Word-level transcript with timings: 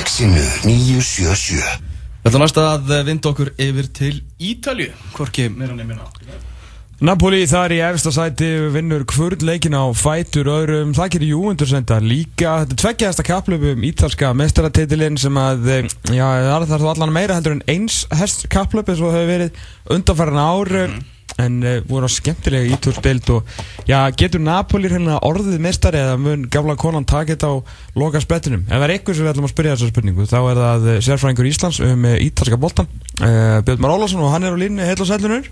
exinu 0.00 0.42
977 0.64 1.92
Þetta 2.24 2.40
næst 2.40 2.58
að 2.62 2.92
vinda 3.04 3.30
okkur 3.30 3.52
yfir 3.60 3.88
til 3.94 4.14
Ítalju 4.40 4.90
Hvorki 5.14 5.50
meira 5.52 5.76
nefnina 5.76 6.08
Napoli 7.04 7.42
þar 7.50 7.72
í 7.74 7.80
efsta 7.84 8.12
sæti 8.14 8.46
vinnur 8.72 9.02
kvörd 9.10 9.42
leikin 9.44 9.74
á 9.74 9.82
fætur 9.98 10.46
öðrum, 10.48 10.92
það 10.96 11.10
gerir 11.16 11.32
Júventus 11.34 11.72
enda 11.74 11.98
líka. 12.00 12.52
Þetta 12.62 12.78
tveggjaðasta 12.80 13.24
kapplöpum 13.26 13.82
ítalska 13.84 14.30
mestaratitilinn 14.38 15.18
sem 15.20 15.36
að 15.36 15.66
já, 16.14 16.24
það 16.46 16.68
þarf 16.70 16.86
allan 16.94 17.12
meira 17.12 17.36
heldur 17.36 17.56
en 17.58 17.64
eins 17.74 18.04
hest 18.14 18.46
kapplöp 18.52 18.88
eins 18.88 19.02
og 19.02 19.10
það 19.10 19.18
hefur 19.18 19.32
verið 19.34 19.58
undanfæran 19.96 20.40
ár. 20.40 20.72
Mm. 20.94 21.02
En 21.42 21.58
uh, 21.64 21.80
voru 21.88 22.06
á 22.06 22.10
skemmtilega 22.12 22.76
ítúrspild 22.76 23.32
og 23.34 23.48
já, 23.88 23.98
getur 24.14 24.42
Napoli 24.44 24.90
hérna 24.92 25.18
orðið 25.26 25.58
mestari 25.64 25.98
eða 26.02 26.14
mun 26.20 26.46
gafla 26.52 26.76
konan 26.78 27.08
takit 27.08 27.42
á 27.42 27.52
loka 27.98 28.22
sprettinum 28.22 28.62
ef 28.68 28.76
það 28.76 28.86
er 28.86 28.94
eitthvað 28.94 29.18
sem 29.18 29.26
við 29.26 29.32
ætlum 29.34 29.48
að 29.48 29.54
spyrja 29.54 29.74
þessar 29.74 29.92
spurningu 29.94 30.28
þá 30.30 30.38
er 30.42 30.62
það 30.62 30.88
sérfræðingur 31.08 31.50
Íslands 31.50 31.82
um 31.84 32.08
ítalska 32.14 32.60
boltan 32.60 32.90
uh, 33.18 33.60
Björn 33.66 33.82
Már 33.82 33.96
Ólásson 33.96 34.22
og 34.22 34.34
hann 34.34 34.46
er 34.46 34.54
á 34.54 34.62
línu 34.62 34.86
heil 34.86 35.00
og 35.00 35.10
sælunur 35.10 35.50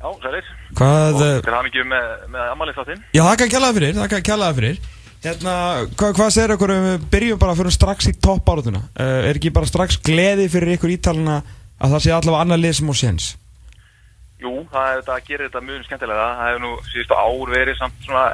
Já, 0.00 0.08
sælir. 0.22 0.46
Hvað... 0.78 1.18
Og 1.20 1.42
til 1.44 1.52
hann 1.52 1.66
ekki 1.68 1.82
með, 1.84 2.12
með 2.32 2.46
ammaliðstáttinn. 2.54 3.02
Já, 3.12 3.20
það 3.20 3.34
kan 3.42 3.50
kjallaða 3.52 3.76
fyrir, 3.76 3.96
það 3.98 4.06
kan 4.14 4.22
kjallaða 4.24 4.56
fyrir. 4.56 4.78
Hérna, 5.20 5.54
hvað, 6.00 6.14
hvað 6.16 6.30
segir 6.32 6.54
ykkur 6.54 6.72
um 6.72 6.86
við 6.86 7.02
byrjum 7.12 7.40
bara 7.42 7.56
fyrir 7.58 7.74
strax 7.76 8.08
í 8.08 8.14
topp 8.16 8.48
árátuna? 8.48 8.80
Uh, 8.94 9.18
er 9.28 9.36
ekki 9.36 9.52
bara 9.52 9.68
strax 9.68 10.00
gleði 10.00 10.46
fyrir 10.48 10.78
ykkur 10.78 10.94
ítalina 10.94 11.42
að 11.76 11.92
það 11.92 12.04
sé 12.06 12.14
allavega 12.16 12.46
annar 12.46 12.62
lið 12.62 12.78
sem 12.78 12.88
á 12.88 12.94
séns? 12.96 13.26
Jú, 14.40 14.54
það 14.72 14.88
er 14.88 15.00
þetta 15.00 15.16
að 15.16 15.28
gera 15.28 15.46
þetta 15.48 15.66
mjög 15.66 15.84
skemmtilega. 15.86 16.30
Það 16.38 16.48
hefur 16.48 16.64
nú 16.64 16.72
síðustu 16.88 17.20
ár 17.20 17.54
verið 17.54 17.78
samt 17.80 18.06
svona 18.06 18.24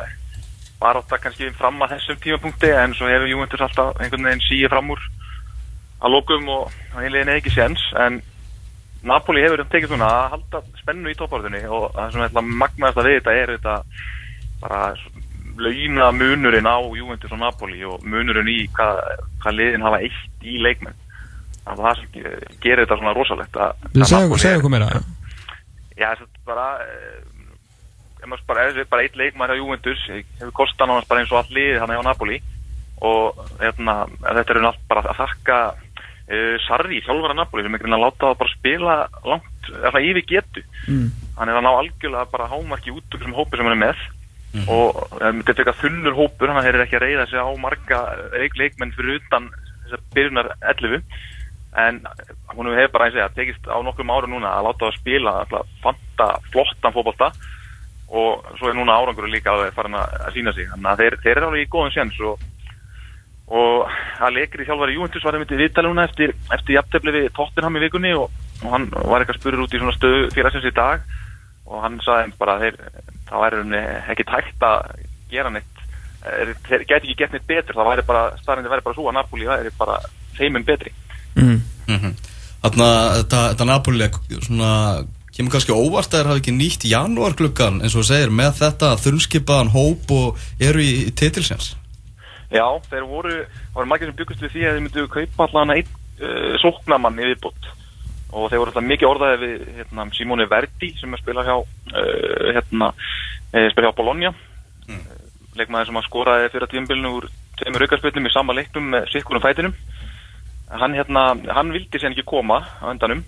bara 0.81 1.01
átt 1.01 1.15
að 1.17 1.23
kannski 1.25 1.51
fram 1.57 1.83
að 1.83 1.95
þessum 1.95 2.19
tímapunkti 2.23 2.73
en 2.77 2.95
svo 2.97 3.09
hefur 3.09 3.31
Júventus 3.31 3.65
alltaf 3.65 4.01
einhvern 4.01 4.29
veginn 4.29 4.45
síið 4.45 4.73
fram 4.73 4.91
úr 4.93 5.05
að 6.05 6.13
lokum 6.13 6.51
og 6.53 6.75
einlegin 7.01 7.31
er 7.33 7.41
ekki 7.41 7.55
séns 7.55 7.83
en 7.97 8.21
Napoli 9.07 9.45
hefur 9.45 9.63
tekið 9.65 9.93
svona 9.93 10.11
að 10.11 10.35
halda 10.35 10.63
spennu 10.83 11.13
í 11.13 11.17
toppártunni 11.17 11.63
og 11.71 11.89
það 11.95 12.13
sem 12.13 12.27
er 12.27 12.51
magnaðast 12.61 13.01
að 13.01 13.09
við 13.09 13.19
þetta 13.19 13.37
er 13.41 13.55
þetta 13.55 13.77
bara 14.61 14.83
launa 15.57 16.11
munurinn 16.13 16.69
á 16.69 16.77
Juventus 16.99 17.33
og 17.33 17.41
Napoli 17.41 17.81
og 17.89 18.05
munurinn 18.05 18.53
í 18.53 18.59
hvað, 18.77 19.01
hvað 19.41 19.59
liðin 19.61 19.87
hafa 19.87 20.03
eitt 20.05 20.45
í 20.45 20.59
leikmenn 20.61 21.05
það 21.67 21.85
það 21.87 22.03
gerir 22.63 22.85
þetta 22.85 23.01
svona 23.01 23.17
rosalegt 23.17 23.61
Segja 24.05 24.59
okkur 24.59 24.75
meira 24.75 24.91
Já, 24.93 25.01
það 25.97 26.27
er 26.27 26.45
bara 26.47 26.69
ef 28.17 28.29
maður 28.29 28.45
bara, 28.49 28.67
ef 28.71 28.91
bara 28.91 29.07
eitt 29.07 29.17
leikmann 29.19 29.53
á 29.53 29.57
Juventus 29.59 30.03
hefur 30.11 30.55
kostan 30.57 30.93
á 30.93 30.97
hans 30.97 31.09
bara 31.09 31.23
eins 31.23 31.33
og 31.33 31.41
all 31.41 31.57
lið 31.57 31.81
hann 31.81 31.93
hefur 31.95 32.07
Napoli 32.07 32.39
og 33.05 33.43
hérna, 33.61 34.07
þetta 34.25 34.55
er 34.55 34.63
allt 34.71 34.85
bara 34.89 35.03
að 35.05 35.19
þakka 35.21 35.59
uh, 35.77 36.57
Sarri, 36.65 37.03
þjálfara 37.05 37.37
Napoli 37.37 37.65
sem 37.65 37.75
einhvern 37.75 37.93
veginn 37.93 37.99
að 37.99 38.05
láta 38.07 38.31
það 38.31 38.39
bara 38.43 38.55
spila 38.55 38.97
langt, 39.29 39.71
eða 39.91 40.05
yfir 40.09 40.29
getu 40.33 40.65
mm. 40.89 41.07
hann 41.37 41.53
er 41.53 41.61
að 41.61 41.67
ná 41.67 41.73
algjörlega 41.75 42.33
bara 42.33 42.51
hámarki 42.53 42.95
út 42.95 43.05
úr 43.05 43.21
þessum 43.21 43.37
hópi 43.37 43.61
sem 43.61 43.69
hann 43.69 43.77
er 43.77 43.83
með 43.85 44.03
mm. 44.57 44.67
og 44.73 45.01
um, 45.21 45.45
þetta 45.45 45.53
er 45.53 45.63
eitthvað 45.63 45.81
þunnur 45.85 46.19
hópur 46.23 46.55
hann 46.55 46.71
er 46.73 46.83
ekki 46.87 46.99
að 47.01 47.07
reyða 47.07 47.31
sig 47.31 47.45
á 47.45 47.49
marga 47.61 48.03
leikmenn 48.57 48.97
fyrir 48.97 49.21
utan 49.21 49.51
þessar 49.85 50.07
byrjunar 50.17 50.53
11 50.73 51.03
en 51.77 52.01
hún 52.55 52.73
hefur 52.73 52.93
bara 52.95 53.07
eins 53.07 53.17
og 53.17 53.23
það 53.23 53.37
tekist 53.37 53.69
á 53.69 53.77
nokkrum 53.85 54.13
ára 54.15 54.31
núna 54.31 54.55
að 54.57 54.69
láta 54.69 54.87
það 54.87 54.99
spila 54.99 55.37
alltaf 55.43 55.73
fanta 55.85 56.29
flottan 56.53 56.95
fókbalta 56.95 57.31
og 58.07 58.45
svo 58.57 58.71
er 58.71 58.77
núna 58.79 58.97
árangur 58.97 59.29
líka 59.29 59.53
að 59.53 59.67
það 59.67 59.79
farin 59.79 59.99
að 60.01 60.29
sína 60.35 60.53
sig. 60.55 60.69
Þannig 60.71 60.91
að 60.93 61.03
þeir, 61.03 61.17
þeir 61.25 61.37
eru 61.37 61.49
alveg 61.51 61.65
í 61.67 61.73
góðum 61.73 61.95
séns 61.97 62.21
og 62.23 62.45
og 63.47 63.87
að 64.19 64.41
leikri 64.41 64.65
þjálfari 64.67 64.97
Júventus 64.97 65.23
var 65.23 65.37
einmitt 65.37 65.53
í 65.55 65.61
viðtaluna 65.61 66.07
eftir, 66.09 66.33
eftir 66.51 66.75
jafntefni 66.81 67.13
við 67.15 67.29
Tottenham 67.37 67.79
í 67.79 67.83
vikunni 67.85 68.11
og, 68.19 68.33
og 68.65 68.73
hann 68.73 68.89
var 68.91 69.23
eitthvað 69.23 69.39
spurur 69.39 69.63
út 69.63 69.77
í 69.77 69.79
svona 69.79 69.95
stöðu 69.95 70.33
félagsins 70.35 70.67
í 70.67 70.75
dag. 70.75 71.05
Og 71.67 71.83
hann 71.83 72.01
sagði 72.03 72.35
bara 72.41 72.59
þeir, 72.63 72.81
það 73.29 73.45
væri 73.45 73.83
ekki 74.11 74.27
tækt 74.27 74.67
að 74.67 74.91
gera 75.31 75.53
neitt. 75.55 75.83
Þeir 76.67 76.85
geti 76.91 77.07
ekki 77.07 77.19
gett 77.21 77.37
neitt 77.37 77.47
betur. 77.47 77.79
Það 77.79 77.91
væri 77.93 78.07
bara, 78.07 78.25
starfindi 78.43 78.73
væri 78.73 78.87
bara 78.87 78.99
svo 78.99 79.07
að 79.11 79.19
Napoli 79.21 80.63
betri. 80.67 80.93
Mm. 81.37 81.63
Mm 81.87 82.01
-hmm. 82.01 82.15
Þannig 82.67 82.87
að 82.87 83.17
þetta, 83.17 83.41
þetta 83.53 83.65
Napoli 83.65 84.09
svona, 84.43 84.71
kemur 85.37 85.53
kannski 85.53 85.75
óvart 85.77 86.15
að 86.15 86.21
þeir 86.21 86.31
hafi 86.31 86.43
ekki 86.43 86.55
nýtt 86.57 86.87
janúarklukkan 86.89 87.83
eins 87.85 87.97
og 87.99 88.07
segir 88.09 88.33
með 88.33 88.61
þetta 88.63 88.97
þunnskipaðan 89.05 89.73
hóp 89.75 90.11
og 90.17 90.47
eru 90.61 90.83
í, 90.83 91.11
titilsjans 91.13 91.75
Já, 92.51 92.67
þeir 92.91 93.07
voru, 93.11 93.37
það 93.45 93.79
voru 93.79 93.91
margir 93.91 94.11
sem 94.11 94.19
byggust 94.21 94.45
við 94.45 94.53
því 94.55 94.65
að 94.65 94.77
þeir 94.77 94.85
myndu 94.85 95.07
kaupa 95.13 95.49
allan 95.49 95.75
einn 95.75 95.91
uh, 95.91 96.53
sóknamann 96.63 97.21
í 97.21 97.29
viðbútt 97.33 97.71
og 98.37 98.49
þeir 98.51 98.61
voru 98.63 98.73
alltaf 98.73 98.87
mikið 98.87 99.11
orðaðið 99.11 99.43
við 99.45 99.65
hérna, 99.81 100.07
Simone 100.17 100.49
Verdi 100.51 100.93
sem 101.01 101.13
er 101.13 101.23
spilað 101.23 101.51
hjá 101.51 101.57
uh, 101.59 102.47
hérna, 102.57 102.93
spilað 103.51 103.91
hjá 103.91 103.99
Bologna 103.99 104.33
mm. 104.33 105.03
leikmaður 105.59 105.91
sem 105.91 106.01
að 106.01 106.09
skoraði 106.09 106.53
fyrir 106.55 106.73
tíumbilinu 106.73 107.13
úr 107.19 107.29
tveimur 107.61 107.87
aukarspilnum 107.87 108.31
í 108.31 108.35
sama 108.35 108.57
leiknum 108.57 108.89
með 108.95 109.11
sikkunum 109.13 109.45
fætinum 109.45 109.77
hann, 110.71 110.95
hérna, 110.95 111.25
hann 111.55 111.73
vildi 111.75 112.01
sér 112.01 112.13
ekki 112.13 112.27
koma 112.27 112.61
á 112.83 112.91
endanum. 112.91 113.25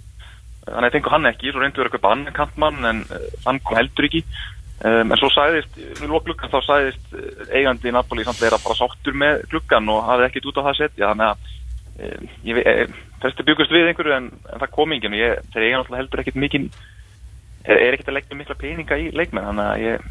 Þannig 0.69 0.91
að 0.91 0.95
fengu 0.99 1.13
hann 1.13 1.29
ekki, 1.31 1.53
svo 1.53 1.63
reyndu 1.63 1.81
verið 1.81 1.93
að 1.93 1.97
kaupa 1.97 2.13
annan 2.13 2.37
kantmann 2.37 2.89
en 2.89 3.03
uh, 3.09 3.29
hann 3.47 3.61
kom 3.65 3.79
heldur 3.79 4.09
ekki. 4.09 4.25
Um, 4.79 5.11
en 5.11 5.19
svo 5.19 5.31
sæðist, 5.35 5.79
við 5.99 6.11
lók 6.11 6.27
gluggan 6.29 6.53
þá 6.53 6.59
sæðist 6.63 7.15
eigandi 7.51 7.91
í 7.91 7.95
Napoli 7.95 8.27
samt 8.27 8.43
vera 8.43 8.61
bara 8.63 8.79
sáttur 8.79 9.17
með 9.19 9.41
gluggan 9.51 9.89
og 9.91 10.05
hafði 10.07 10.29
ekkit 10.29 10.51
út 10.51 10.61
á 10.63 10.67
það 10.69 10.77
setja 10.79 11.09
þannig 11.11 11.33
að 11.33 11.49
um, 12.05 12.29
ég 12.47 12.59
veit, 12.61 13.01
þessi 13.25 13.47
byggust 13.49 13.75
við 13.75 13.91
einhverju 13.91 14.15
en, 14.19 14.29
en 14.53 14.63
það 14.63 14.75
kom 14.77 14.95
enginn. 14.95 15.17
Og 15.17 15.23
ég, 15.23 15.43
þeir 15.55 15.65
eiga 15.65 15.81
náttúrulega 15.81 16.03
heldur 16.05 16.25
ekkit 16.25 16.39
mikinn 16.45 16.69
er, 17.65 17.77
er 17.79 17.97
ekkit 17.97 18.13
að 18.13 18.21
leggja 18.21 18.39
mikla 18.43 18.61
peninga 18.61 19.01
í 19.01 19.09
leikmenn. 19.17 19.49
Þannig 19.51 19.73
að 19.73 19.87
ég, 19.87 20.07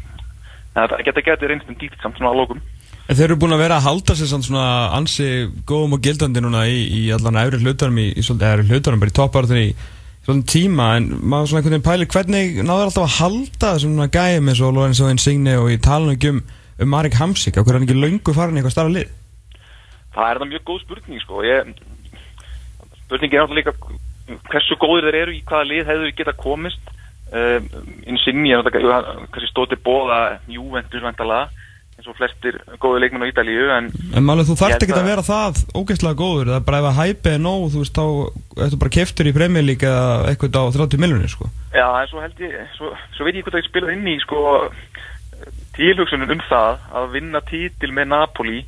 það 0.74 0.98
geta 1.06 1.26
getið 1.30 1.52
reynst 1.52 1.72
um 1.72 1.80
dýtt 1.80 2.02
samt 2.02 2.20
svona 2.20 2.34
á 2.34 2.38
lókum 2.40 2.60
Þeir 3.08 3.24
eru 3.24 3.38
búin 3.40 3.54
að 3.56 3.62
vera 3.62 3.76
að 3.78 3.86
halda 3.86 4.14
sér 4.18 4.28
svona 4.28 4.64
ansi 4.92 5.26
góðum 5.64 5.94
og 5.96 6.02
gildandi 6.04 6.42
núna 6.44 6.66
í, 6.68 6.82
í 6.92 7.02
allan 7.16 7.38
efri 7.40 7.60
hlutunum 7.62 8.00
í, 8.02 8.10
í, 8.12 8.20
í 8.20 8.66
hlutunum 8.68 9.00
bara 9.00 9.08
í 9.08 9.14
toppártunni 9.16 9.62
í 9.70 9.76
svona 10.26 10.44
tíma. 10.44 10.88
En 10.98 11.06
maður 11.16 11.48
svona 11.48 11.62
einhvern 11.62 11.76
veginn 11.78 11.86
pælir 11.86 12.10
hvernig 12.12 12.58
náður 12.60 12.90
alltaf 12.90 13.06
að 13.06 13.14
halda 13.14 13.70
þessum 13.78 14.02
gæðum 14.12 14.50
eins 14.52 14.60
og 14.60 14.74
Lorenzo 14.76 15.08
Insigne 15.08 15.54
og 15.56 15.70
ég 15.72 15.80
tala 15.86 16.04
nú 16.04 16.16
ekki 16.18 16.34
um, 16.34 16.42
um 16.84 16.92
Marek 16.92 17.16
Hamsik. 17.16 17.56
Á 17.56 17.64
hvernig 17.64 17.78
hann 17.80 17.86
ekki 17.88 17.96
laungu 17.96 18.34
farin 18.36 18.60
eitthvað 18.60 18.74
starra 18.76 18.92
lið? 18.92 19.14
Það 20.12 20.28
er 20.28 20.40
það 20.42 20.50
mjög 20.50 20.66
góð 20.68 20.82
spurning 20.82 21.22
sko. 21.22 21.44
Ég, 21.48 21.70
spurningi 23.06 23.38
er 23.38 23.46
náttúrulega 23.46 23.72
líka 23.72 24.42
hversu 24.52 24.76
góðir 24.82 25.08
þeir 25.08 25.18
eru 25.22 25.36
í 25.38 25.40
hvaða 25.48 25.70
lið 25.70 25.94
hefur 25.94 26.12
geta 26.20 26.36
komist. 26.36 26.92
Um, 27.32 27.72
Insigne 28.04 28.60
kannski 28.68 29.48
stóti 29.48 29.80
bóða 29.80 30.42
Juventus 30.52 31.04
vantalega 31.04 31.48
eins 31.98 32.08
og 32.10 32.14
flestir 32.14 32.58
góði 32.78 33.02
leikmenn 33.02 33.26
á 33.26 33.30
Ídalíu 33.30 33.68
en, 33.74 33.88
en 34.14 34.26
málega 34.26 34.48
þú 34.48 34.56
þarft 34.60 34.84
ekki 34.86 34.94
að 34.94 35.08
vera 35.10 35.24
það 35.26 35.60
ógeðslega 35.74 36.18
góður, 36.20 36.52
það 36.52 36.58
er 36.60 36.66
bara 36.68 36.80
ef 36.80 36.88
að 36.92 36.98
hæpi 37.00 37.32
er 37.32 37.42
nóg 37.42 37.64
þú 37.74 37.82
veist 37.82 37.98
þá, 37.98 38.06
eftir 38.66 38.82
bara 38.84 38.94
keftur 38.98 39.30
í 39.30 39.34
premjölík 39.34 39.86
eða 39.88 40.06
eitthvað 40.30 40.60
á 40.62 40.64
30 40.78 41.02
miljonir 41.02 41.32
sko. 41.32 41.50
Já, 41.74 41.86
en 41.88 42.10
svo 42.12 42.22
held 42.22 42.42
ég, 42.44 42.56
svo, 42.76 42.92
svo 43.16 43.26
veit 43.26 43.40
ég 43.40 43.46
hvað 43.46 43.58
það 43.58 43.66
spilað 43.66 43.94
inn 43.96 44.10
í 44.12 44.16
sko 44.22 44.42
tilhugsunum 45.78 46.34
um 46.34 46.44
það 46.48 46.86
að 47.00 47.12
vinna 47.16 47.42
títil 47.50 47.92
með 47.94 48.12
Napoli 48.14 48.60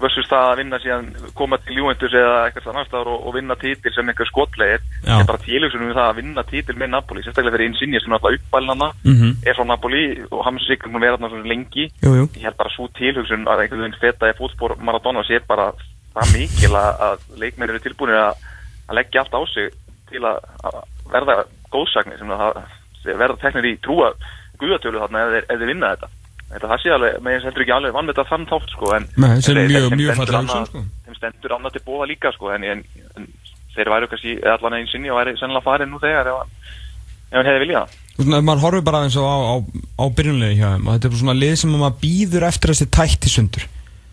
versus 0.00 0.28
það 0.30 0.44
að 0.50 0.58
vinna 0.60 0.78
síðan 0.82 1.08
koma 1.38 1.58
til 1.62 1.78
Juventus 1.78 2.14
eða 2.14 2.36
eitthvað 2.46 2.86
staðar 2.88 3.10
og, 3.12 3.26
og 3.26 3.34
vinna 3.36 3.56
títil 3.58 3.92
sem 3.94 4.08
einhver 4.10 4.28
skotlegir 4.30 4.84
er 5.04 5.26
bara 5.28 5.42
tilhugsunum 5.42 5.90
um 5.90 5.96
það 5.96 6.10
að 6.10 6.20
vinna 6.20 6.44
títil 6.48 6.76
með 6.78 6.92
Napoli 6.94 7.24
sérstaklega 7.24 7.56
fyrir 7.56 7.70
Insigne 7.70 8.02
sem 8.02 8.12
er 8.12 8.18
alltaf 8.18 8.38
uppbælnana 8.38 8.88
mm 9.04 9.14
-hmm. 9.14 9.32
er 9.48 9.58
frá 9.58 9.66
Napoli 9.66 10.02
og 10.30 10.44
hann 10.44 10.58
sé 10.58 10.72
ekki 10.76 10.90
að 10.90 11.00
vera 11.00 11.16
þarna 11.16 11.52
lengi 11.52 11.84
jú, 12.02 12.14
jú. 12.14 12.24
ég 12.36 12.44
held 12.46 12.56
bara 12.56 12.74
svo 12.76 12.88
tilhugsun 12.98 13.48
að 13.48 13.60
einhvern 13.62 13.82
veginn 13.82 14.00
feta 14.00 14.30
í 14.30 14.38
fótspór 14.38 14.76
Maradona 14.80 15.22
sé 15.24 15.40
bara 15.46 15.72
það 16.14 16.32
mikil 16.34 16.72
að, 16.74 16.92
að 17.06 17.18
leikmenn 17.40 17.70
eru 17.70 17.80
tilbúinir 17.80 18.16
að, 18.16 18.34
að 18.88 18.96
leggja 18.98 19.20
allt 19.20 19.34
á 19.34 19.42
sig 19.54 19.70
til 20.10 20.24
að, 20.24 20.38
að 20.64 20.82
verða 21.12 21.44
góðsagnir 21.70 22.18
sem 22.18 22.30
að 22.30 22.62
verða 23.04 23.36
teknir 23.42 23.66
í 23.72 23.78
trúa 23.82 24.12
guðatölu 24.58 25.02
þarna 25.02 25.24
ef 25.38 25.48
þeir, 25.48 25.66
vinna 25.66 25.92
Þetta 25.94 26.08
það 26.48 26.80
sé 26.82 26.92
alveg, 26.94 27.18
með 27.20 27.36
þess 27.36 27.48
heldur 27.48 27.64
ekki 27.64 27.74
alveg 27.76 27.94
vann 27.94 28.08
þetta 28.08 28.24
þann 28.30 28.48
þátt 28.48 28.72
sko 28.72 28.92
en 28.96 29.06
Nei, 29.20 29.30
sem 29.44 29.58
er 29.60 29.68
mjög, 29.68 29.88
mjög 30.00 30.20
fallið 30.22 30.50
sko. 30.70 30.82
Þeim 31.04 31.16
stendur 31.18 31.54
annað 31.58 31.76
til 31.76 31.84
bóða 31.84 32.08
líka 32.08 32.32
sko 32.32 32.52
en, 32.54 32.64
en, 32.64 32.84
en 33.18 33.30
þeir 33.76 33.92
væru 33.92 34.10
kannski 34.10 34.36
allan 34.54 34.78
einn 34.78 34.88
sinni 34.88 35.12
og 35.12 35.20
væri 35.20 35.36
sennilega 35.36 35.66
farið 35.66 35.90
nú 35.92 36.00
þegar 36.02 36.30
ef 36.32 36.38
hann 37.36 37.50
hefði 37.50 37.64
viljað. 37.66 37.98
Maður 38.18 38.62
horfið 38.64 38.86
bara 38.88 39.02
eins 39.04 39.18
og 39.20 39.28
á, 39.28 39.36
á, 39.36 39.54
á 40.00 40.04
byrjunlegi 40.08 40.56
hjá 40.58 40.70
þeim 40.72 40.88
og 40.88 40.96
þetta 40.96 41.10
er 41.10 41.20
svona 41.20 41.36
lið 41.38 41.58
sem 41.60 41.76
maður 41.76 42.00
býður 42.00 42.48
eftir 42.48 42.72
þessi 42.72 42.88
tætti 42.96 43.34
sundur. 43.34 43.68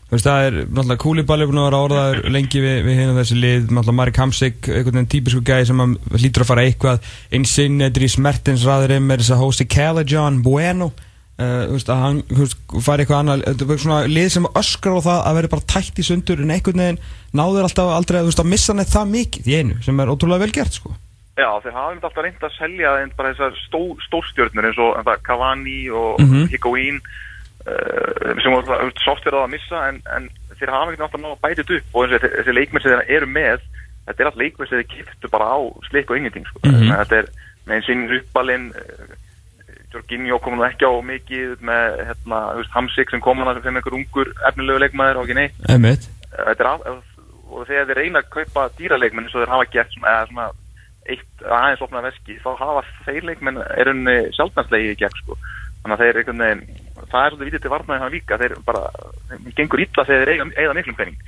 Þú 0.06 0.14
veist, 0.14 0.28
það 0.28 0.44
er 0.46 0.58
náttúrulega 0.60 1.02
Kúlibali 1.02 1.46
búin 1.50 1.64
að 1.64 1.70
vera 1.70 1.82
orðaður 1.88 2.20
lengi 2.36 2.62
við, 2.62 2.76
við 2.86 3.00
hérna 3.00 3.16
þessi 3.22 3.40
lið, 3.40 3.64
náttúrulega 3.72 3.98
Marek 4.04 4.20
Hamsik, 4.22 4.60
einhvern 4.70 5.00
veginn 5.00 5.12
típisku 5.16 5.42
gæði 5.48 5.72
sem 5.72 5.82
hlýtur 6.20 6.46
að 6.46 6.52
fara 6.52 6.68
eitthvað, 6.68 7.10
einsinn, 7.40 7.82
Edrís 7.88 8.20
Mertens, 8.22 8.68
ræðurinn 8.68 9.08
með 9.08 9.24
þess 9.24 9.34
að 9.34 9.42
hósti 9.42 9.66
Calajon 9.72 10.44
Bueno 10.46 10.92
Uh, 11.36 11.66
veist, 11.74 11.90
að 11.92 12.00
hann 12.00 12.20
veist, 12.32 12.54
færi 12.80 13.04
eitthvað 13.04 13.18
annað 13.20 13.42
þetta 13.44 13.66
er 13.74 13.80
svona 13.84 13.96
lið 14.08 14.28
sem 14.32 14.46
öskrar 14.56 15.02
á 15.04 15.08
það 15.08 15.18
að 15.20 15.34
vera 15.36 15.50
bara 15.52 15.66
tætt 15.74 15.98
í 16.00 16.06
sundur 16.08 16.40
en 16.40 16.54
einhvern 16.56 16.80
veginn 16.80 17.00
náður 17.36 17.66
alltaf 17.68 17.90
aldrei 17.92 18.22
veist, 18.24 18.40
að 18.40 18.52
missa 18.54 18.76
neitt 18.78 18.94
það 18.94 19.10
mikið 19.12 19.50
í 19.52 19.58
einu 19.60 19.76
sem 19.84 20.00
er 20.00 20.12
ótrúlega 20.14 20.46
vel 20.46 20.54
gert 20.56 20.78
sko. 20.78 20.94
Já, 21.36 21.50
þeir 21.66 21.76
hafa 21.76 21.90
alltaf 21.92 22.22
reynd 22.24 22.46
að 22.48 22.56
selja 22.56 22.94
bara 23.18 23.34
þessar 23.34 23.58
stó, 23.66 23.82
stórstjörnur 24.06 24.70
eins 24.70 24.80
og 24.80 25.12
Cavani 25.28 25.82
og 25.92 26.22
Mhm. 26.24 26.48
Higuain 26.54 27.02
uh, 27.68 28.32
sem 28.40 28.56
voru 28.56 28.88
softverðað 29.04 29.44
að 29.44 29.54
missa 29.58 29.84
en, 29.90 30.00
en 30.16 30.30
þeir 30.56 30.72
hafa 30.72 30.94
ekkert 30.94 31.06
alltaf 31.10 31.20
náða 31.26 31.42
bætið 31.44 31.76
upp 31.82 32.00
og 32.00 32.10
þessi, 32.14 32.32
þessi 32.38 32.56
leikmenn 32.56 32.86
sem 32.86 32.96
þeir 32.96 33.14
eru 33.18 33.28
með 33.28 33.68
þetta 34.08 34.16
er 34.24 34.32
alltaf 34.32 34.40
leikmenn 34.40 34.72
sem 34.72 34.80
þeir 34.80 34.92
kiptu 34.96 35.34
bara 35.36 35.52
á 35.52 35.60
slik 35.90 36.08
og 36.08 36.18
ingenting 36.22 36.48
sko. 36.48 36.64
Mm 36.64 36.96
þetta 36.96 37.20
er 37.20 37.30
með 37.68 37.76
einn 37.76 37.88
sinn 37.90 38.08
Ruppalinn 38.08 38.68
Jorginho 39.96 40.40
kom 40.44 40.58
nú 40.60 40.66
ekki 40.68 40.88
á 40.88 40.94
mikið 41.06 41.64
með 41.66 42.00
hérna, 42.10 42.42
Hamsik 42.76 43.12
sem 43.14 43.24
kom 43.24 43.42
hana 43.42 43.56
sem 43.62 43.76
einhver 43.80 43.98
ungur 43.98 44.32
efnilegu 44.50 44.84
leikmaður 44.84 45.22
og 45.22 45.28
ekki 45.28 45.40
neitt. 45.40 45.60
Einmitt. 45.72 46.10
þetta 46.36 46.66
er 46.66 46.72
af, 46.72 46.86
og 47.50 47.68
þegar 47.70 47.90
þeir 47.90 48.02
reyna 48.02 48.22
að 48.22 48.32
kaupa 48.36 48.68
dýraleikmenn 48.80 49.28
eins 49.28 49.36
og 49.36 49.44
þeir 49.44 49.54
hafa 49.56 49.70
gert 49.72 49.96
svona, 49.96 50.16
eða 50.16 50.30
svona 50.32 50.48
eitt 51.06 51.46
aðeins 51.46 51.86
opnað 51.86 52.08
veski 52.10 52.40
þá 52.42 52.50
hafa 52.60 52.84
þeir 53.06 53.30
leikmenn 53.30 53.62
er 53.64 53.92
unni 53.94 54.18
sjálfnarslegi 54.36 54.92
í 54.92 55.00
gegn 55.00 55.22
sko. 55.22 55.40
Þannig 55.84 55.96
að 55.96 56.04
þeir 56.04 56.20
einhvern 56.22 56.46
veginn 56.46 56.64
það 57.12 57.20
er 57.22 57.34
svolítið 57.34 57.50
vitið 57.52 57.66
til 57.66 57.74
varnaði 57.76 58.04
hann 58.04 58.16
líka 58.16 58.40
þeir 58.42 58.56
bara, 58.66 58.86
þeim 59.30 59.52
gengur 59.58 59.84
illa 59.86 60.08
þegar 60.08 60.24
þeir 60.24 60.34
eiga, 60.34 60.48
eiga 60.58 60.78
miklum 60.78 60.98
penning 60.98 61.20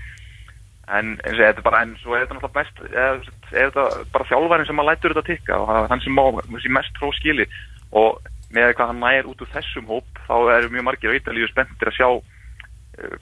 en 0.87 1.17
eins 1.19 1.35
og 1.35 1.43
þetta 1.43 1.63
bara 1.65 1.81
en 1.83 1.93
svo 1.99 2.15
er 2.15 2.23
þetta 2.23 2.37
náttúrulega 2.37 2.57
best 2.61 2.81
eða, 2.87 3.07
er 3.51 3.71
þetta 3.71 3.85
bara 4.13 4.27
þjálfærin 4.29 4.69
sem 4.69 4.81
að 4.81 4.89
lætur 4.89 5.15
þetta 5.15 5.27
tikka 5.27 5.59
og 5.59 5.71
hann 5.91 6.03
sem 6.03 6.15
má 6.15 6.23
þessi 6.37 6.71
mest 6.77 6.99
frá 7.01 7.11
skili 7.17 7.47
og 7.91 8.21
með 8.55 8.73
hvað 8.77 8.91
hann 8.91 9.01
nær 9.03 9.29
út 9.29 9.41
úr 9.43 9.51
þessum 9.53 9.89
hóp 9.91 10.21
þá 10.27 10.35
eru 10.55 10.71
mjög 10.73 10.87
margir 10.87 11.13
á 11.13 11.17
Ítalíu 11.17 11.49
spenntir 11.49 11.91
að 11.91 11.97
sjá 11.97 12.07
uh, 12.09 12.21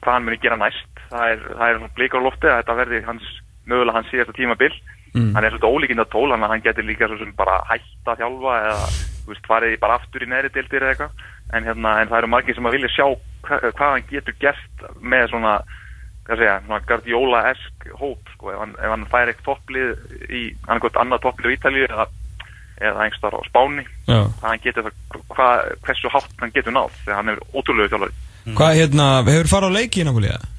hvað 0.01 0.11
hann 0.11 0.27
muni 0.27 0.41
gera 0.43 0.59
næst. 0.59 0.91
Það 1.09 1.31
er, 1.33 1.47
það 1.53 1.71
er 1.71 1.95
blikar 1.97 2.21
á 2.21 2.25
lofti 2.27 2.51
að 2.51 2.59
þetta 2.59 2.77
verði 2.81 3.01
hans, 3.07 3.31
mögulega 3.65 3.97
hans 3.99 4.11
síðasta 4.13 4.37
tímabil. 4.37 4.73
Mm. 5.15 5.29
hann 5.31 5.45
er 5.47 5.53
svolítið 5.53 5.71
ólíkind 5.71 6.01
að 6.03 6.09
tól 6.11 6.27
hann 6.33 6.43
hann 6.43 6.63
getur 6.63 6.83
líka 6.83 7.07
svo 7.07 7.15
sem 7.21 7.29
bara 7.37 7.61
hætta 7.69 8.11
að 8.11 8.17
þjálfa 8.19 8.55
eða 8.65 8.87
þú 8.89 9.29
veist, 9.29 9.45
farið 9.47 9.75
bara 9.79 9.95
aftur 9.95 10.25
í 10.25 10.27
neðri 10.27 10.49
deildir 10.51 10.83
eða 10.83 10.91
eitthvað. 10.91 11.23
En, 11.55 11.67
hérna, 11.69 11.93
en 12.01 12.09
það 12.11 12.17
eru 12.19 12.29
margir 12.33 12.57
sem 12.57 12.67
að 12.67 12.75
vilja 12.75 12.91
sjá 12.91 13.05
hva, 13.07 13.59
hvað 13.63 13.93
hann 13.93 14.07
getur 14.11 14.35
gert 14.43 14.85
með 14.99 15.29
svona 15.31 15.55
svona 16.25 16.79
Guardiola-esk 16.89 17.87
hóp, 17.99 18.29
sko, 18.33 18.51
ef 18.51 18.59
hann, 18.59 18.75
ef 18.81 18.89
hann 18.89 19.07
fær 19.11 19.29
eitt 19.29 19.43
topplið 19.45 19.91
í, 20.29 20.41
annað 20.67 21.21
topplið 21.21 21.53
í 21.53 21.57
Ítalíu 21.59 21.85
eða, 21.85 22.07
eða 22.81 23.05
einhverstaðar 23.05 23.39
á 23.39 23.47
Spáni 23.49 23.85
það 24.07 24.31
hann 24.43 24.63
getur 24.63 24.83
það, 24.87 24.97
hvað, 25.35 25.69
hversu 25.85 26.11
hátt 26.13 26.33
hann 26.41 26.51
getur 26.55 26.75
náð, 26.75 26.91
þegar 27.05 27.15
hann 27.21 27.29
er 27.35 27.39
ótrúlega 27.55 27.91
þjálfari 27.93 28.15
Hvað 28.55 28.75
hérna, 28.77 29.05
hefur 29.25 29.47
farið 29.49 29.71
á 29.73 29.77
leiki 29.79 30.01
í 30.01 30.05
Napoli 30.05 30.27
eða? 30.29 30.49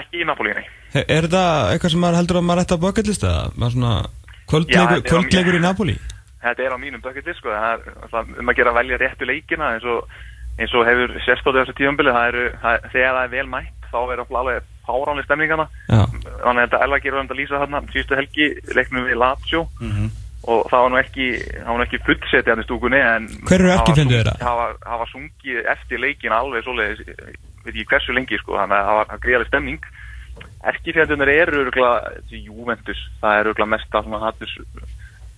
ekki 0.00 0.22
í 0.22 0.26
Napolíni 0.28 0.62
He- 0.94 1.04
Er 1.06 1.26
þetta 1.26 1.42
eitthvað 1.74 1.90
sem 1.94 2.00
maður 2.00 2.18
heldur 2.20 2.38
að 2.40 2.46
maður 2.48 2.62
ætti 2.64 2.74
að 2.76 2.82
bucketlista 2.86 3.28
eða? 3.30 3.50
Maður 3.58 3.74
svona 3.76 3.92
Já, 4.00 4.48
kvöldleikur, 4.50 4.88
þetta 4.88 4.96
er 4.96 5.04
á 5.04 5.10
kvöldleikur 5.10 5.58
í. 5.58 5.60
Napoli 5.66 5.96
þetta 6.40 6.64
er 6.64 6.72
á 6.74 6.78
mínum 6.80 7.02
bucketi 7.04 7.34
sko, 7.36 7.50
það 7.52 7.72
er 7.74 8.08
það, 8.14 8.30
um 8.40 8.48
að 8.50 8.56
gera 8.56 8.70
að 8.72 8.78
velja 8.80 8.98
réttu 9.02 9.26
leikina 9.28 9.66
eins 9.74 9.84
og, 9.84 10.08
eins 10.58 10.72
og 10.74 10.86
hefur 10.88 11.12
sérstótið 11.26 11.60
þessu 11.66 11.74
tíumbili 11.82 12.14
það 12.16 12.28
eru, 12.32 12.44
það, 12.62 12.88
þegar 12.94 13.14
það 13.18 13.26
er 13.26 13.34
vel 13.36 13.46
mætt 13.52 13.90
þá 13.90 13.98
er 14.14 14.22
það 14.22 14.38
alveg 14.40 14.70
fáránlega 14.88 15.26
stemningana 15.28 15.66
Já. 15.90 16.00
þannig 16.40 16.62
að 16.62 16.64
þetta 16.64 16.82
Elva 16.86 16.98
gerur 17.04 17.20
um 17.20 17.28
að 17.30 17.38
lýsa 17.42 17.60
þarna 17.60 17.82
síðustu 17.92 18.18
helgi 18.18 18.46
leiknum 18.78 19.06
við 19.10 19.18
Lazio 19.20 19.62
Mhm. 19.84 20.08
Og 20.48 20.66
það 20.70 20.80
var 20.84 20.90
nú 20.94 20.98
ekki 21.02 21.26
það 21.52 21.68
var 21.70 21.78
nú 21.80 21.84
ekki 21.86 22.02
fullsetið 22.06 22.50
hann 22.54 22.62
í 22.62 22.66
stúkunni 22.68 23.00
en 23.04 23.26
Hver 23.48 23.60
eru 23.60 23.72
var 23.74 23.82
sung- 23.86 24.12
þeirra? 24.14 24.34
það 24.40 24.56
var, 24.60 24.76
það 24.86 24.98
var 25.02 25.10
sungið 25.14 25.58
eftir 25.74 26.00
leikin 26.00 26.32
alveg 26.32 26.64
svoleiðis 26.64 27.02
veit 27.64 27.74
ekki 27.74 27.88
hversu 27.92 28.14
lengi 28.16 28.38
sko 28.40 28.56
þannig 28.56 28.78
að 28.78 28.86
það 28.88 29.00
var 29.00 29.20
greiðaleg 29.26 29.50
stemning 29.52 29.90
erkifjöndunar 30.70 31.28
eru 31.32 31.64
Juventus, 32.30 33.00
það 33.20 33.38
er 33.40 33.50
örgulega 33.52 33.70
mesta 33.74 34.02
svona 34.04 34.20
hattus 34.24 34.52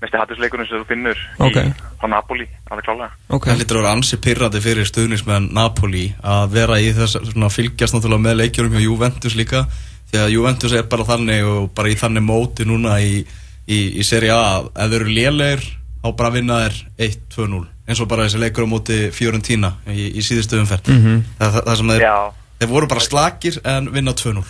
mesti 0.03 0.19
hattusleikurinn 0.19 0.67
sem 0.67 0.81
þú 0.83 0.87
finnur 0.89 1.19
Ok. 1.39 1.57
í, 1.63 1.73
á 2.03 2.05
Napoli, 2.11 2.47
alveg 2.71 2.87
klálega 2.89 3.11
Ok. 3.31 3.47
Það 3.47 3.61
lítur 3.61 3.79
að 3.79 3.83
vera 3.85 3.93
ansi 3.95 4.19
pyrrandi 4.19 4.63
fyrir 4.65 4.89
stuðnismenn 4.89 5.51
Napoli 5.55 6.09
að 6.27 6.49
vera 6.57 6.79
í 6.83 6.89
þess 6.97 7.21
svona 7.31 7.51
fylgjast 7.55 7.95
náttúrulega 7.95 8.25
með 8.27 8.41
leikjurum 8.41 8.75
hjá 8.75 8.83
Juventus 8.87 9.37
líka 9.39 9.63
því 10.11 10.19
að 10.25 10.33
Juventus 10.35 10.75
er 10.75 10.89
bara 10.91 11.07
þannig 11.07 11.47
og 11.47 11.71
bara 11.75 11.89
í 11.93 11.95
þannig 12.03 12.27
móti 12.27 12.67
núna 12.67 12.97
í, 13.01 13.23
í, 13.69 13.79
í 14.01 14.07
seri 14.07 14.33
A. 14.33 14.63
Að 14.63 14.87
ef 14.87 14.95
þeir 14.95 15.01
eru 15.01 15.17
lélegir 15.19 15.67
þá 16.03 16.09
bara 16.19 16.35
vinna 16.35 16.63
þeir 16.65 16.81
1-2-0 17.11 17.63
eins 17.83 18.01
og 18.03 18.09
bara 18.11 18.27
þessi 18.27 18.41
leikur 18.43 18.67
á 18.67 18.73
móti 18.73 18.99
Fiorentina 19.15 19.75
í, 19.91 20.09
í 20.19 20.25
síðustu 20.25 20.59
umferð. 20.63 20.91
Mhm. 20.95 21.23
það, 21.39 21.55
það, 21.59 21.63
það 21.69 21.79
sem 21.81 21.95
þeir, 21.95 22.03
Já, 22.07 22.17
þeir 22.59 22.75
voru 22.75 22.91
bara 22.95 23.07
slakir 23.07 23.63
en 23.75 23.93
vinna 23.95 24.15
2-0 24.19 24.45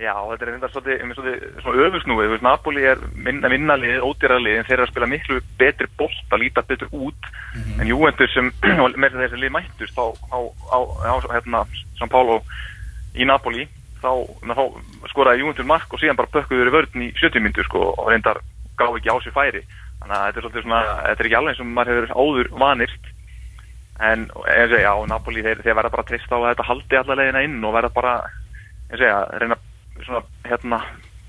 já, 0.00 0.14
þetta 0.30 0.46
er 0.46 0.50
einmitt 0.50 0.72
svolítið 0.72 1.42
svona 1.60 1.86
öfusnúið, 1.86 2.26
þú 2.26 2.32
veist, 2.32 2.44
Napoli 2.46 2.84
er 2.88 3.00
minna 3.26 3.50
vinnalið, 3.52 3.98
ódýralið, 4.06 4.56
en 4.56 4.68
þeir 4.68 4.76
eru 4.78 4.86
að 4.86 4.92
spila 4.94 5.08
miklu 5.10 5.40
betri 5.60 5.88
bolt 6.00 6.32
að 6.32 6.40
líta 6.44 6.64
betur 6.64 6.94
út. 6.96 7.28
En 7.76 7.88
Juventus 7.88 8.32
sem, 8.32 8.48
með 9.02 9.18
þessi 9.18 9.42
lið 9.42 9.52
mættust 9.58 10.00
á, 10.00 10.06
á, 10.08 10.38
á, 10.72 10.78
á 11.04 11.14
hérna, 11.34 11.62
São 12.00 12.08
Paulo 12.08 12.40
í 13.12 13.28
Napoli 13.28 13.66
þá, 14.02 14.10
þá 14.50 15.10
skoraði 15.12 15.42
Juventus 15.44 15.68
mark 15.68 15.92
og 15.94 16.00
síðan 16.02 16.18
bara 16.18 16.32
bökkuður 16.34 16.70
í 16.70 16.74
vörðin 16.74 17.06
í 17.06 17.12
70 17.20 17.44
myndur 17.44 17.68
sko, 17.68 17.84
og 17.94 18.10
reyndar 18.10 18.40
gaf 18.80 18.96
ekki 18.96 19.12
á 19.12 19.16
sig 19.24 19.34
færi. 19.36 19.62
Þannig 20.00 20.16
að 20.16 20.26
þetta 20.36 20.52
er 20.60 20.64
svona, 20.64 20.82
þetta 21.06 21.22
er 21.24 21.28
ekki 21.28 21.38
alveg 21.40 21.52
eins 21.54 21.62
og 21.64 21.72
maður 21.76 21.98
hefur 22.00 22.14
áður 22.20 22.52
vanist. 22.62 23.10
En 24.00 24.22
eins 24.48 24.72
og 24.72 24.80
já, 24.80 24.92
Napoli 25.10 25.44
þeir, 25.44 25.60
þeir 25.60 25.76
verða 25.76 25.92
bara 25.92 26.06
að 26.06 26.12
trista 26.14 26.36
á 26.36 26.40
að 26.40 26.48
þetta 26.54 26.68
haldi 26.70 27.00
alla 27.00 27.18
leiðina 27.20 27.42
inn 27.44 27.58
og 27.68 27.74
verða 27.76 27.92
bara, 27.98 28.14
eins 28.88 29.02
og 29.02 29.06
já, 29.10 29.18
reyna 29.42 29.58
svona, 30.06 30.22
hérna, 30.48 30.80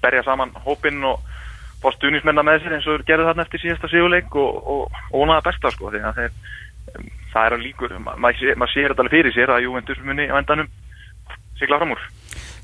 berja 0.01 0.23
saman 0.23 0.55
hópinn 0.63 1.03
og 1.03 1.19
fá 1.81 1.89
stuðnismenna 1.97 2.45
með 2.45 2.63
sér 2.63 2.77
eins 2.77 2.87
og 2.87 3.03
gerðu 3.07 3.27
þarna 3.27 3.43
eftir 3.43 3.63
síðasta 3.65 3.89
sigurleik 3.91 4.35
og, 4.39 4.87
vonaða 5.11 5.43
besta 5.49 5.71
sko, 5.73 5.91
því 5.91 6.03
að 6.05 6.21
þeir 6.21 6.33
það 7.31 7.45
er 7.45 7.55
að 7.55 7.63
líkur, 7.65 7.93
Ma- 8.03 8.15
maður 8.19 8.39
sé, 8.39 8.55
mað 8.59 8.71
sér 8.73 8.91
þetta 8.91 9.03
alveg 9.05 9.15
fyrir 9.17 9.35
sér 9.35 9.53
að 9.53 9.63
Juventus 9.65 10.01
muni 10.05 10.27
á 10.31 10.35
endanum 10.39 10.69
sigla 11.59 11.77
fram 11.81 11.93
úr 11.95 12.01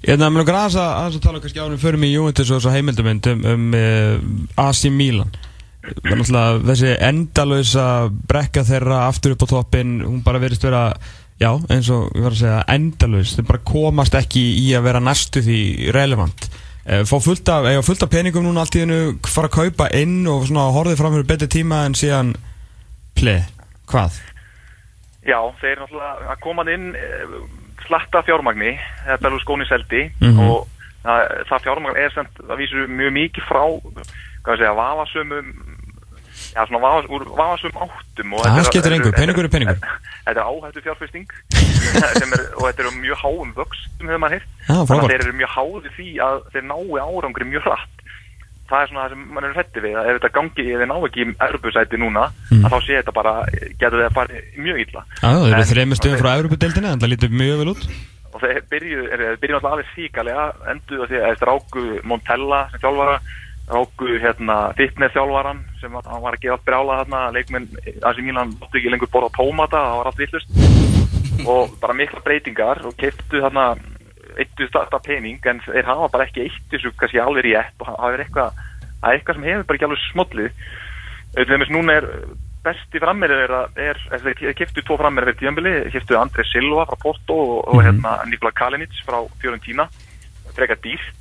Ég 0.06 0.22
græs 0.46 0.76
að 0.78 0.92
aðeins 0.94 1.18
að 1.18 1.24
tala 1.24 1.40
kannski 1.42 1.62
ánum 1.62 1.82
fyrir 1.82 1.98
mig 1.98 2.12
í 2.12 2.18
Juventus 2.18 2.52
og 2.52 2.60
þessu 2.60 2.74
heimildumynd 2.76 3.30
um, 3.32 3.46
um 3.50 3.70
uh, 3.74 4.68
AC 4.68 4.84
Milan. 4.94 5.32
Þessi 5.88 6.94
endalösa 7.02 7.88
brekka 8.30 8.66
þeirra 8.68 9.08
aftur 9.08 9.34
upp 9.34 9.48
á 9.48 9.54
toppin 9.56 10.02
hún 10.04 10.22
bara 10.26 10.42
verist 10.44 10.66
vera, 10.68 10.92
já, 11.40 11.50
eins 11.72 11.90
og 11.90 12.12
ég 12.14 12.28
var 12.28 12.36
að 12.36 12.42
segja, 12.44 12.62
endalös 12.76 13.34
þeir 13.38 13.50
bara 13.50 13.66
komast 13.72 14.18
ekki 14.20 14.44
í 14.62 14.70
að 14.78 14.88
vera 14.90 15.04
næstu 15.04 15.44
því 15.46 15.60
relevant. 15.96 16.50
Eh, 16.88 17.04
fá 17.04 17.18
fullt 17.20 17.50
af, 17.52 17.66
fullt 17.84 18.06
af 18.06 18.12
peningum 18.12 18.46
núna 18.46 18.64
allt 18.64 18.78
í 18.78 18.86
hennu 18.86 19.18
fara 19.28 19.50
að 19.50 19.58
kaupa 19.58 19.90
inn 19.98 20.22
og 20.30 20.48
horfið 20.48 21.00
fram 21.02 21.18
fyrir 21.18 21.28
betri 21.28 21.50
tíma 21.58 21.82
en 21.88 21.98
síðan 22.00 22.36
ple, 23.18 23.42
hvað? 23.92 24.22
Já, 25.28 25.40
þeir 25.60 25.82
náttúrulega 25.82 26.32
að 26.32 26.44
koma 26.46 26.64
inn 26.72 26.94
eh, 26.96 27.40
slatta 27.86 28.24
fjármagni 28.26 28.74
alveg 29.30 29.42
skóni 29.46 29.68
seldi 29.70 30.12
Mhm. 30.22 30.40
og 30.50 30.68
það, 31.06 31.46
það 31.50 31.64
fjármagn 31.68 31.98
er 31.98 32.12
semt 32.16 32.36
að 32.50 32.58
vísu 32.58 32.88
mjög 32.90 33.12
mikið 33.20 33.44
frá 33.48 33.64
hvað 34.44 34.58
segja, 34.58 34.74
vafasumum 34.74 35.48
já, 36.54 36.62
svona 36.68 36.80
vafas, 36.82 37.06
úr 37.10 37.24
vafasum 37.38 37.72
áttum 37.76 38.34
og 38.34 38.42
Það 38.44 38.52
þetta 38.52 38.60
er- 38.60 38.70
skiptir 38.72 38.92
þetta 38.92 38.96
engu, 38.98 39.10
þetta 39.12 39.22
peningur 39.22 39.44
er 39.48 39.54
peningur. 39.56 39.78
Þetta 40.28 40.40
er 40.42 40.48
áhættu 40.48 40.82
fjárfesting 40.86 41.28
er, 42.34 42.42
og 42.58 42.64
þetta 42.68 42.80
er 42.84 42.88
um 42.92 42.98
mjög 43.02 43.18
háum 43.24 43.54
vöxtum 43.58 44.08
hefur 44.10 44.22
maður 44.24 44.44
Já, 44.68 44.76
þannig 44.88 45.04
að 45.04 45.12
þeir 45.12 45.24
eru 45.28 45.38
mjög 45.42 45.52
háði 45.58 45.90
því 45.98 46.08
að 46.28 46.38
þeir 46.54 46.66
nái 46.72 47.00
árangri 47.08 47.46
mjög 47.52 47.64
hratt 47.68 47.96
það 48.70 48.82
er 48.84 48.90
svona 48.92 49.04
það 49.06 49.14
sem 49.14 49.24
mann 49.34 49.48
er 49.48 49.56
hrætti 49.58 49.84
við 49.86 49.96
að 49.98 50.10
ef 50.12 50.18
þetta 50.20 50.32
gangi, 50.38 50.66
ef 50.74 50.82
þeir 50.82 50.90
ná 50.92 50.98
ekki 51.08 51.24
í 51.24 51.32
erbusæti 51.48 52.00
núna 52.02 52.26
Mm. 52.52 52.64
að 52.66 52.72
þá 52.72 52.78
sé 52.86 52.94
þetta 52.98 53.14
bara, 53.16 53.34
getur 53.80 53.98
þeir 54.00 54.10
að 54.10 54.14
fara 54.18 54.42
mjög 54.58 54.78
illa. 54.84 55.02
Já, 55.22 55.32
þeir 55.38 55.56
eru 55.58 55.66
þreymur 55.72 56.00
stöðum 56.00 56.22
frá 56.22 56.30
Európa-deildinni 56.38 56.92
en 56.94 57.02
það 57.02 57.12
lítur 57.12 57.34
mjög 57.42 57.58
vel 57.62 57.72
út. 57.74 57.84
Og 58.34 58.40
þeir 58.44 58.62
byrju, 58.72 59.02
er, 59.12 59.24
þeir 59.26 59.42
byrju 59.42 59.58
alltaf 59.58 59.74
alveg 59.76 59.92
síkalega 59.96 60.46
enduð 60.72 61.04
á 61.04 61.06
því 61.10 61.18
að 61.20 61.28
þeir 61.28 61.50
ráku 61.52 61.84
Montella 62.08 62.60
sem 62.72 62.80
þjálfara, 62.84 63.18
ráku 63.68 64.08
hérna 64.24 64.58
fitness 64.78 65.14
þjálfaran 65.18 65.60
sem 65.82 65.92
var, 65.92 66.08
var 66.24 66.38
að 66.38 66.44
gefa 66.46 66.58
brjála 66.66 67.00
þarna, 67.02 67.22
leikmenn 67.36 67.68
AC 68.08 68.22
Milan 68.24 68.54
áttu 68.62 68.80
ekki 68.80 68.94
lengur 68.94 69.12
borða 69.12 69.34
tómata, 69.36 69.82
það 69.84 69.98
var 70.00 70.08
allt 70.12 70.22
villust 70.24 71.48
og 71.48 71.76
bara 71.82 71.94
mikla 71.94 72.24
breytingar 72.24 72.80
og 72.88 72.96
keiftu 72.98 73.42
þarna 73.44 73.66
eittu 74.44 74.68
þetta 74.74 75.00
pening 75.06 75.46
en 75.52 75.62
þeir 75.66 75.86
hafa 75.90 76.10
bara 76.14 76.26
ekki 76.28 76.46
eitt 76.48 76.68
þessu 76.74 76.92
kannski 77.00 77.20
alveg 77.24 77.46
rétt 77.48 77.82
og 77.84 77.88
hafa 77.94 78.12
eitthvað 78.24 78.60
það 79.02 79.14
eitthvað 79.14 79.36
sem 79.40 79.48
hefur 79.50 79.64
bara 79.70 79.78
ekki 79.80 79.88
alveg 79.90 80.04
smollið. 80.12 80.52
Þegar 81.38 81.72
núna 81.76 81.96
er 82.00 82.08
besti 82.68 83.00
frammeirið 83.00 83.42
er, 83.46 84.00
er 84.12 84.24
þeir 84.26 84.56
kiftu 84.58 84.82
tvo 84.84 84.98
frammeirið 85.00 85.30
fyrir 85.30 85.40
tíðanbili, 85.44 85.74
kiftu 85.94 86.18
André 86.20 86.44
Silva 86.50 86.88
frá 86.90 86.98
Porto 87.04 87.38
og, 87.38 87.60
og 87.72 87.84
hérna 87.86 88.18
Nikola 88.28 88.52
Kalinic 88.58 88.96
frá 89.08 89.22
Fiorentina. 89.42 89.86
Frekar 90.58 90.80
dýrt. 90.82 91.14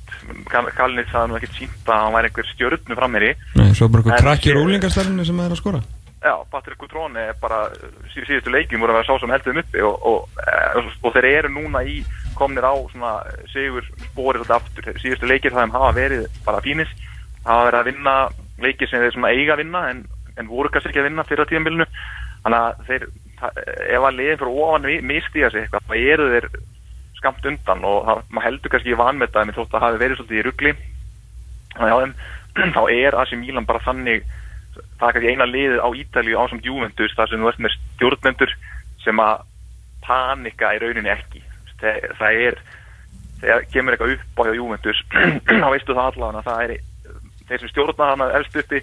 Kal- 0.49 0.71
Kalinic 0.73 1.11
hafði 1.13 1.29
nú 1.29 1.37
ekkert 1.37 1.55
sínt 1.59 1.87
að 1.93 2.01
hann 2.01 2.15
væri 2.17 2.29
einhver 2.31 2.47
stjörnu 2.49 2.95
frammeiri 2.97 3.29
Nei, 3.59 3.67
svo 3.77 3.87
bara 3.93 4.15
En 4.17 4.23
krakki 4.25 4.55
rúlingarstarfinu 4.55 5.23
sem 5.27 5.39
er 5.43 5.53
að 5.53 5.59
skora 5.61 5.81
Já, 6.23 6.33
Patrik 6.49 6.79
Gutrone 6.81 7.27
er 7.29 7.35
bara 7.37 7.67
síð, 8.09 8.23
síðustu 8.25 8.49
leikjum 8.49 8.81
voru 8.81 8.95
að 8.95 8.97
vera 8.97 9.05
sá 9.05 9.21
sem 9.21 9.31
heldur 9.31 9.53
þeim 9.53 9.61
uppi 9.61 9.83
og, 9.85 10.05
og, 10.09 10.39
og, 10.79 10.87
og 11.05 11.13
þeir 11.13 11.27
eru 11.29 11.51
núna 11.53 11.83
í 11.85 11.99
komnir 12.37 12.65
á 12.65 12.73
svona 12.89 13.11
sigur 13.51 13.85
spórið 14.07 14.47
alltaf 14.47 14.65
aftur. 14.65 14.97
Síðustu 14.97 15.29
leikir 15.29 15.53
það 15.53 15.75
hafa 15.75 15.91
verið 15.93 16.25
bara 16.47 16.63
fínis, 16.65 16.89
hafa 17.45 17.67
verið 17.67 17.79
að 17.79 17.89
vinna 17.91 18.15
leikir 18.65 18.89
sem 18.89 19.03
þeir 19.03 19.13
svona 19.13 19.33
eiga 19.35 19.53
að 19.53 19.61
vinna 19.61 19.83
en, 19.91 20.01
en 20.41 20.49
voru 20.49 20.71
kannski 20.73 20.89
ekki 20.89 21.03
að 21.03 21.07
vinna 21.11 21.27
fyrir 21.29 21.51
tíðanbílinu. 21.51 21.87
Þannig 22.47 22.65
að 22.65 22.81
þeir, 22.89 23.07
ef 23.93 24.09
að 24.09 24.17
liðin 24.17 24.41
fyrir 24.41 24.59
ofan 24.65 24.89
mistiða 25.11 25.51
sig 25.53 25.67
eitthvað, 25.67 25.85
þá 25.85 25.95
eru 26.15 26.27
þeir 26.33 26.49
skamt 27.21 27.47
undan 27.51 27.85
og 27.85 28.01
það, 28.09 28.25
maður 28.31 28.47
heldur 28.47 28.73
kannski 28.73 28.93
í 28.93 28.97
vanmetaði 28.97 29.51
með 29.51 29.61
þótt 29.61 29.77
að 29.77 29.85
hafi 29.85 30.01
verið 30.01 30.19
svolítið 30.21 30.41
í 30.41 30.45
ruggli. 30.49 30.75
Þannig 31.77 31.95
að 31.95 32.03
þeim, 32.03 32.19
þá 32.77 32.83
er 32.97 33.21
AC 33.21 33.37
Milan 33.37 33.69
bara 33.69 33.85
þannig 33.85 34.25
það 34.99 35.07
er 35.07 35.15
kannski 35.15 35.31
eina 35.33 35.47
liðið 35.49 35.79
á 35.83 35.89
Ítalíu 36.01 36.39
ásam 36.41 36.63
Juventus 36.63 37.15
þar 37.17 37.31
sem 37.31 37.43
þú 37.43 37.51
ert 37.51 37.63
með 37.63 37.75
stjórnendur 37.77 38.53
sem 39.03 39.21
að 39.23 39.45
panika 40.05 40.73
í 40.75 40.81
rauninni 40.83 41.13
ekki. 41.13 41.43
Það, 41.77 42.07
það 42.19 42.43
er 42.47 42.59
þegar 43.41 43.67
kemur 43.73 43.95
eitthvað 43.95 44.13
upp 44.15 44.39
á 44.41 44.43
Juventus 44.57 45.01
þá 45.61 45.67
veistu 45.73 45.97
það 45.97 46.07
allavega 46.11 46.45
það 46.47 46.63
er 46.63 46.77
þeir 47.47 47.61
sem 47.61 47.71
stjórna 47.71 48.09
hana 48.11 48.29
elst 48.39 48.57
uppi 48.59 48.81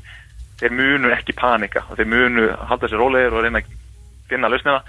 þeir 0.60 0.76
munu 0.78 1.10
ekki 1.14 1.34
panika. 1.38 1.84
Og 1.90 1.98
þeir 1.98 2.12
munu 2.12 2.46
halda 2.70 2.90
sér 2.90 3.02
rólegir 3.02 3.34
og 3.34 3.44
reyna 3.44 3.62
að 3.62 3.74
finna 4.30 4.50
lausnina. 4.52 4.84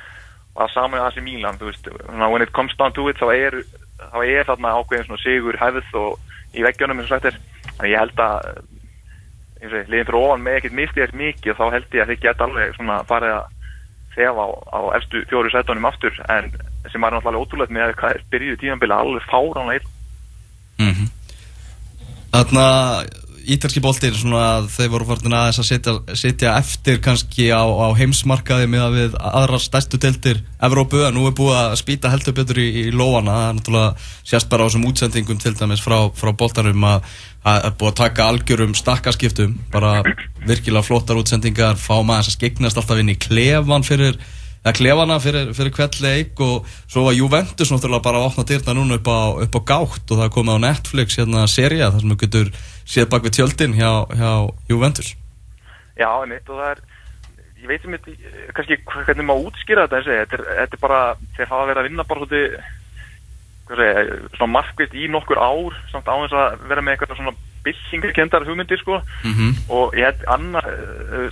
Og 0.55 0.61
það 0.61 0.75
saman 0.75 0.99
er 0.99 1.07
það 1.07 1.17
sem 1.17 1.27
Mílan 1.27 1.59
veist, 1.59 1.89
when 2.31 2.45
it 2.45 2.53
comes 2.55 2.77
down 2.79 2.93
to 2.95 3.09
it 3.09 3.19
þá 3.19 3.27
er, 3.33 3.57
þá 3.99 4.19
er 4.23 4.47
þarna 4.47 4.77
ákveðin 4.79 5.19
sigur 5.19 5.57
hæfð 5.59 5.97
og 5.99 6.55
í 6.55 6.63
veggjónum 6.63 7.01
eins 7.01 7.09
og 7.09 7.11
slættir 7.11 7.39
þannig 7.75 7.91
ég 7.91 7.99
held 7.99 8.21
að 8.23 8.61
liðin 9.73 10.07
fyrir 10.07 10.19
ofan 10.21 10.45
með 10.45 10.57
ekkert 10.59 10.77
mistið 10.79 11.03
er 11.03 11.15
mikið 11.21 11.57
þá 11.59 11.65
held 11.73 11.97
ég 11.97 12.03
að 12.03 12.11
þið 12.11 12.23
geta 12.25 12.47
alveg 12.47 12.75
svona 12.75 12.97
farið 13.09 13.35
að 13.35 13.45
þefa 14.15 14.45
á, 14.45 14.49
á 14.71 14.79
efstu 14.97 15.25
fjóru 15.29 15.51
sætunum 15.51 15.89
aftur 15.89 16.21
en 16.29 16.49
sem 16.91 17.03
er 17.03 17.15
náttúrulega 17.15 17.43
ótrúlega 17.43 17.75
með 17.75 17.85
að 17.89 17.99
hvað 17.99 18.15
er 18.15 18.23
byrjuð 18.31 18.59
tímanbili 18.61 18.95
alveg 18.95 19.29
fáránlega 19.31 19.87
mm 20.79 20.91
-hmm. 20.91 21.09
Þannig 22.35 22.61
að 22.61 23.24
ítalski 23.53 23.81
bóltir 23.83 24.15
þeir 24.15 24.91
voru 24.93 25.07
farin 25.09 25.35
aðeins 25.35 25.59
að 25.61 25.67
setja, 25.69 25.93
setja 26.17 26.53
eftir 26.59 26.99
kannski 27.03 27.47
á, 27.53 27.61
á 27.61 27.87
heimsmarkaði 27.97 28.69
með 28.71 28.85
að 28.85 28.97
við 28.99 29.17
aðra 29.19 29.59
stærstu 29.61 29.99
deltir 30.01 30.41
Evrópu 30.65 31.03
að 31.05 31.15
nú 31.17 31.25
er 31.29 31.35
búið 31.37 31.57
að 31.59 31.75
spýta 31.81 32.11
heldur 32.13 32.35
betur 32.37 32.61
í, 32.61 32.67
í 32.85 32.93
lóana 32.93 33.35
það 33.35 33.47
er 33.47 33.57
náttúrulega 33.59 34.07
sérst 34.31 34.49
bara 34.51 34.65
á 34.65 34.67
þessum 34.67 34.87
útsendingum 34.89 35.41
til 35.41 35.53
dæmis 35.59 35.83
frá, 35.83 35.97
frá 36.15 36.31
bóltarum 36.33 36.87
að 36.89 37.11
það 37.45 37.67
er 37.69 37.75
búið 37.79 37.91
að 37.91 37.99
taka 38.01 38.29
algjörum 38.31 38.77
stakkarskiptum 38.79 39.59
bara 39.73 39.99
virkilega 40.45 40.85
flottar 40.85 41.21
útsendingar 41.21 41.77
fá 41.77 41.99
maður 42.01 42.31
að 42.31 42.37
skegnast 42.39 42.81
alltaf 42.81 43.03
inn 43.03 43.13
í 43.13 43.19
klefan 43.19 43.85
fyrir 43.85 44.17
eða 44.65 44.73
klefana 44.79 45.19
fyrir, 45.21 45.51
fyrir 45.53 45.75
hvert 45.77 45.99
leik 46.01 46.41
og 46.41 46.65
svo 46.89 47.05
var 47.05 47.13
Juventus 47.13 47.69
náttúrulega 47.69 48.05
bara 48.07 48.21
að 48.21 48.29
opna 48.31 48.47
dyrna 48.49 48.73
núna 48.73 48.97
upp 48.97 49.09
á, 49.13 49.21
upp 49.45 49.59
á 49.61 49.61
gátt 49.69 50.13
og 50.13 50.21
það 50.23 50.33
komið 50.33 50.57
á 50.57 50.65
Netflix 50.65 51.19
hérna 51.19 51.45
seria 51.51 51.91
þar 51.93 52.01
sem 52.01 52.13
við 52.15 52.23
getur 52.25 52.51
séð 52.85 53.11
bak 53.13 53.27
við 53.27 53.37
tjöldin 53.37 53.77
hjá, 53.77 53.91
hjá 54.09 54.31
Juventus 54.71 55.13
Já, 55.95 56.09
einmitt 56.09 56.49
og 56.49 56.57
það 56.57 56.71
er 56.73 56.81
ég 57.61 57.69
veit 57.69 57.85
sem 57.85 57.93
þetta, 57.93 58.15
kannski 58.57 58.79
hvernig 58.89 59.27
maður 59.27 59.51
útskýra 59.51 59.85
þetta 59.85 60.01
þessi, 60.01 60.17
þetta 60.23 60.39
er, 60.39 60.43
þetta 60.61 60.77
er 60.77 60.83
bara 60.87 61.01
þeir 61.37 61.51
hafa 61.53 61.69
verið 61.69 61.81
að 61.81 61.87
vinna 61.89 62.07
bara 62.09 62.25
svona 63.65 64.51
markvist 64.53 64.93
í 64.97 65.07
nokkur 65.09 65.41
ár 65.41 65.77
samt 65.93 66.09
á 66.09 66.13
þess 66.25 66.37
að 66.37 66.65
vera 66.69 66.83
með 66.85 66.95
eitthvað 66.95 67.21
svona 67.21 67.37
byllingarkendar 67.65 68.45
hugmyndir 68.45 68.77
sko 68.81 68.99
mm 69.01 69.31
-hmm. 69.33 69.53
og 69.73 69.95
ég 69.97 70.05
held 70.05 70.25
annað 70.29 70.67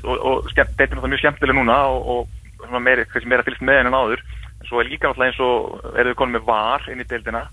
og, 0.02 0.16
og 0.18 0.48
þetta 0.50 0.64
er 0.66 0.90
náttúrulega 0.90 1.12
mjög 1.14 1.22
skemmtileg 1.22 1.60
núna 1.60 1.78
og, 1.94 2.08
og 2.14 2.43
meira, 2.80 3.06
meira 3.26 3.46
fylgst 3.46 3.62
með 3.62 3.80
henni 3.82 3.92
en 3.92 4.00
áður 4.00 4.24
en 4.64 4.68
svo 4.70 4.82
er 4.82 4.90
líka 4.90 5.10
náttúrulega 5.10 5.32
eins 5.32 5.42
og 5.44 5.98
eru 6.00 6.14
þau 6.14 6.20
konið 6.22 6.36
með 6.38 6.48
var 6.48 6.90
inn 6.92 7.04
í 7.04 7.08
deildina 7.10 7.44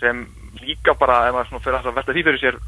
sem 0.00 0.26
líka 0.62 0.94
bara, 0.98 1.26
ef 1.28 1.36
maður 1.36 1.64
fyrir 1.64 1.80
að 1.80 1.96
velta 1.96 2.14
því 2.14 2.24
fyrir 2.26 2.42
sér 2.42 2.60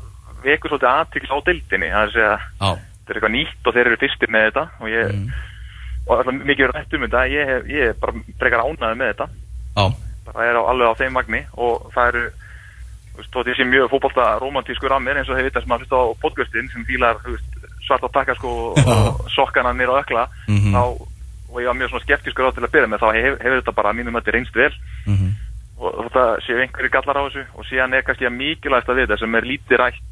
vekur 0.44 0.72
svolítið 0.72 0.90
aðtikl 0.92 1.32
á 1.34 1.38
deildinni 1.46 1.92
það 1.92 2.02
er 2.02 2.08
að 2.08 2.16
segja, 2.16 2.34
þetta 2.58 3.12
er 3.12 3.18
eitthvað 3.18 3.34
nýtt 3.34 3.68
og 3.68 3.76
þeir 3.76 3.86
eru 3.90 4.00
fyrstir 4.02 4.34
með 4.34 4.44
þetta 4.48 4.64
og 4.78 4.92
ég 4.92 5.14
mm. 5.14 5.30
og 6.06 6.12
alltaf 6.16 6.36
mikið 6.36 6.64
verið 6.64 6.76
rætt 6.76 6.98
um 6.98 7.06
þetta 7.06 7.24
ég, 7.32 7.54
ég 7.72 7.92
er 7.92 8.02
bara 8.02 8.24
frekar 8.42 8.64
ánaði 8.64 9.00
með 9.00 9.12
þetta 9.12 9.28
ah. 9.82 9.96
bara 10.28 10.46
er 10.48 10.60
á, 10.60 10.62
alveg 10.62 10.92
á 10.92 10.98
þeim 11.00 11.18
magni 11.18 11.42
og 11.56 11.88
það 11.96 12.12
eru 12.12 12.24
veist, 13.18 13.38
þessi 13.50 13.68
mjög 13.68 13.92
fókbalta 13.94 14.30
romantísku 14.42 14.90
rammir 14.90 15.18
eins 15.18 15.30
og 15.30 15.38
þeir 15.38 15.50
vita 15.50 15.64
sem 15.64 15.74
að 15.74 15.84
hlusta 15.84 16.02
á 16.04 16.06
podcastin 16.22 16.72
sem 16.72 16.86
fílar 16.88 17.22
svart 17.86 18.06
á 18.06 18.14
takkasko 18.14 18.54
og 18.76 19.30
sokkana 19.34 19.74
nýra 19.74 19.98
á 19.98 20.00
ökla 20.02 20.28
mm 20.46 20.58
-hmm. 20.58 20.74
þá 20.76 20.82
og 21.48 21.60
ég 21.62 21.66
var 21.70 21.76
mjög 21.78 21.92
svona 21.92 22.04
skeptískur 22.04 22.48
á 22.48 22.52
til 22.52 22.64
að 22.64 22.72
byrja 22.74 22.88
með 22.92 23.02
þá 23.02 23.08
hef, 23.16 23.38
hefur 23.42 23.60
þetta 23.60 23.76
bara 23.78 23.96
mínum 23.96 24.16
þetta 24.18 24.34
reynst 24.34 24.56
vel 24.56 24.72
mm 25.06 25.16
-hmm. 25.16 25.32
og 25.78 26.04
þetta 26.04 26.24
séu 26.44 26.60
einhverju 26.60 26.90
gallar 26.92 27.18
á 27.18 27.26
þessu 27.26 27.44
og 27.54 27.66
síðan 27.66 27.94
er 27.94 28.02
kannski 28.02 28.26
að 28.26 28.38
mikilvægast 28.38 28.88
að 28.88 28.96
við 28.96 29.06
þetta 29.06 29.20
sem 29.20 29.34
er 29.34 29.50
lítið 29.50 29.76
rætt 29.78 30.02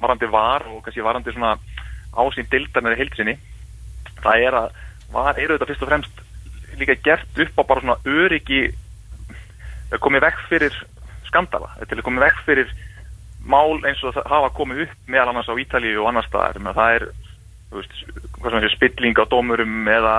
varandi 0.00 0.26
var 0.26 0.62
og 0.66 0.82
kannski 0.82 1.02
varandi 1.02 1.32
svona 1.32 1.56
ásýn 2.12 2.48
dildarnir 2.50 2.96
í 2.96 3.00
heilsinni 3.00 3.36
það 4.22 4.46
er 4.46 4.54
að 4.54 4.68
var 5.12 5.38
eru 5.38 5.58
þetta 5.58 5.68
fyrst 5.68 5.82
og 5.82 5.88
fremst 5.88 6.14
líka 6.78 6.96
gert 7.04 7.38
upp 7.38 7.58
á 7.60 7.62
bara 7.68 7.80
svona 7.80 8.00
öryggi 8.04 8.62
komið 10.00 10.24
vekk 10.26 10.40
fyrir 10.48 10.78
skandala 11.28 11.68
til 11.88 11.98
að 11.98 12.06
komið 12.06 12.24
vekk 12.26 12.44
fyrir 12.46 12.72
mál 13.44 13.80
eins 13.84 14.02
og 14.04 14.14
það 14.14 14.30
hafa 14.30 14.54
komið 14.56 14.84
upp 14.86 15.10
meðal 15.10 15.32
annars 15.32 15.50
á 15.50 15.58
Ítalíu 15.58 16.02
og 16.02 16.08
annar 16.08 16.26
staðar 16.28 16.60
það 16.62 16.94
er 16.96 17.06
veist, 17.72 18.74
spilling 18.76 19.18
á 19.18 19.24
dómurum 19.26 19.88
eða 19.88 20.16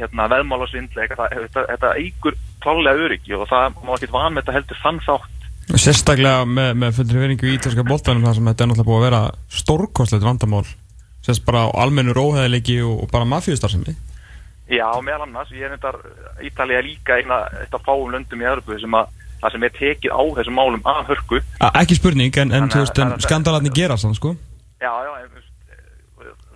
hérna, 0.00 0.28
veðmálasvindle 0.32 1.06
þetta, 1.12 1.66
þetta 1.72 1.92
eigur 2.00 2.38
klálega 2.62 3.06
öryggi 3.06 3.36
og 3.38 3.48
það 3.50 3.80
má 3.86 3.94
ekki 3.96 4.10
vanmeta 4.12 4.56
heldur 4.56 4.82
þann 4.82 5.00
þátt. 5.06 5.48
Sérstaklega 5.70 6.44
með, 6.48 6.70
með 6.82 6.94
fullri 6.98 7.24
veringu 7.24 7.46
í 7.48 7.56
ítalska 7.56 7.86
bóltanum 7.86 8.26
þar 8.26 8.38
sem 8.38 8.50
þetta 8.50 8.64
er 8.64 8.70
náttúrulega 8.70 8.90
búið 8.90 9.00
að 9.00 9.06
vera 9.06 9.22
stórkostlegt 9.60 10.26
vandamál 10.26 10.64
sérst 11.22 11.44
bara 11.46 11.68
á 11.68 11.84
almennur 11.84 12.18
óheðilegi 12.18 12.80
og, 12.82 13.04
og 13.04 13.12
bara 13.12 13.28
mafjústarsinni 13.28 13.94
Já, 14.70 14.86
meðal 15.02 15.24
annars, 15.26 15.50
ég 15.50 15.66
er 15.66 15.72
nefndar 15.74 15.96
Ítalija 16.46 16.82
líka 16.86 17.16
eina 17.18 17.42
eitt 17.58 17.74
af 17.74 17.82
fáum 17.82 18.12
löndum 18.12 18.42
í 18.42 18.46
Európu 18.46 18.78
sem 18.78 18.94
að 18.94 19.08
það 19.40 19.54
sem 19.54 19.64
er 19.66 19.72
tekið 19.74 20.14
á 20.14 20.22
þessum 20.36 20.58
málum 20.60 20.84
af 20.92 21.08
hörku. 21.10 21.40
A 21.58 21.72
Ekki 21.80 21.96
spurning, 21.98 22.36
en, 22.38 22.52
en, 22.54 22.68
en 22.70 23.14
skandalarni 23.24 23.72
gera 23.74 23.96
sann, 23.98 24.14
sko. 24.14 24.36
Já, 24.78 24.92
já, 24.92 25.10
en, 25.24 25.48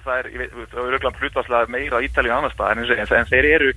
það 0.04 0.20
er, 0.20 0.30
ég 0.34 0.42
veit, 0.42 0.70
það 0.70 0.78
er 0.78 0.96
auðvitað 0.96 1.20
hlutvarslega 1.22 1.74
meira 1.74 2.00
á 2.00 2.04
Ítalíu 2.06 2.34
annars 2.34 2.56
það, 2.58 2.70
en, 2.72 2.84
en, 2.98 3.14
en 3.18 3.30
þeir 3.32 3.50
eru 3.54 3.72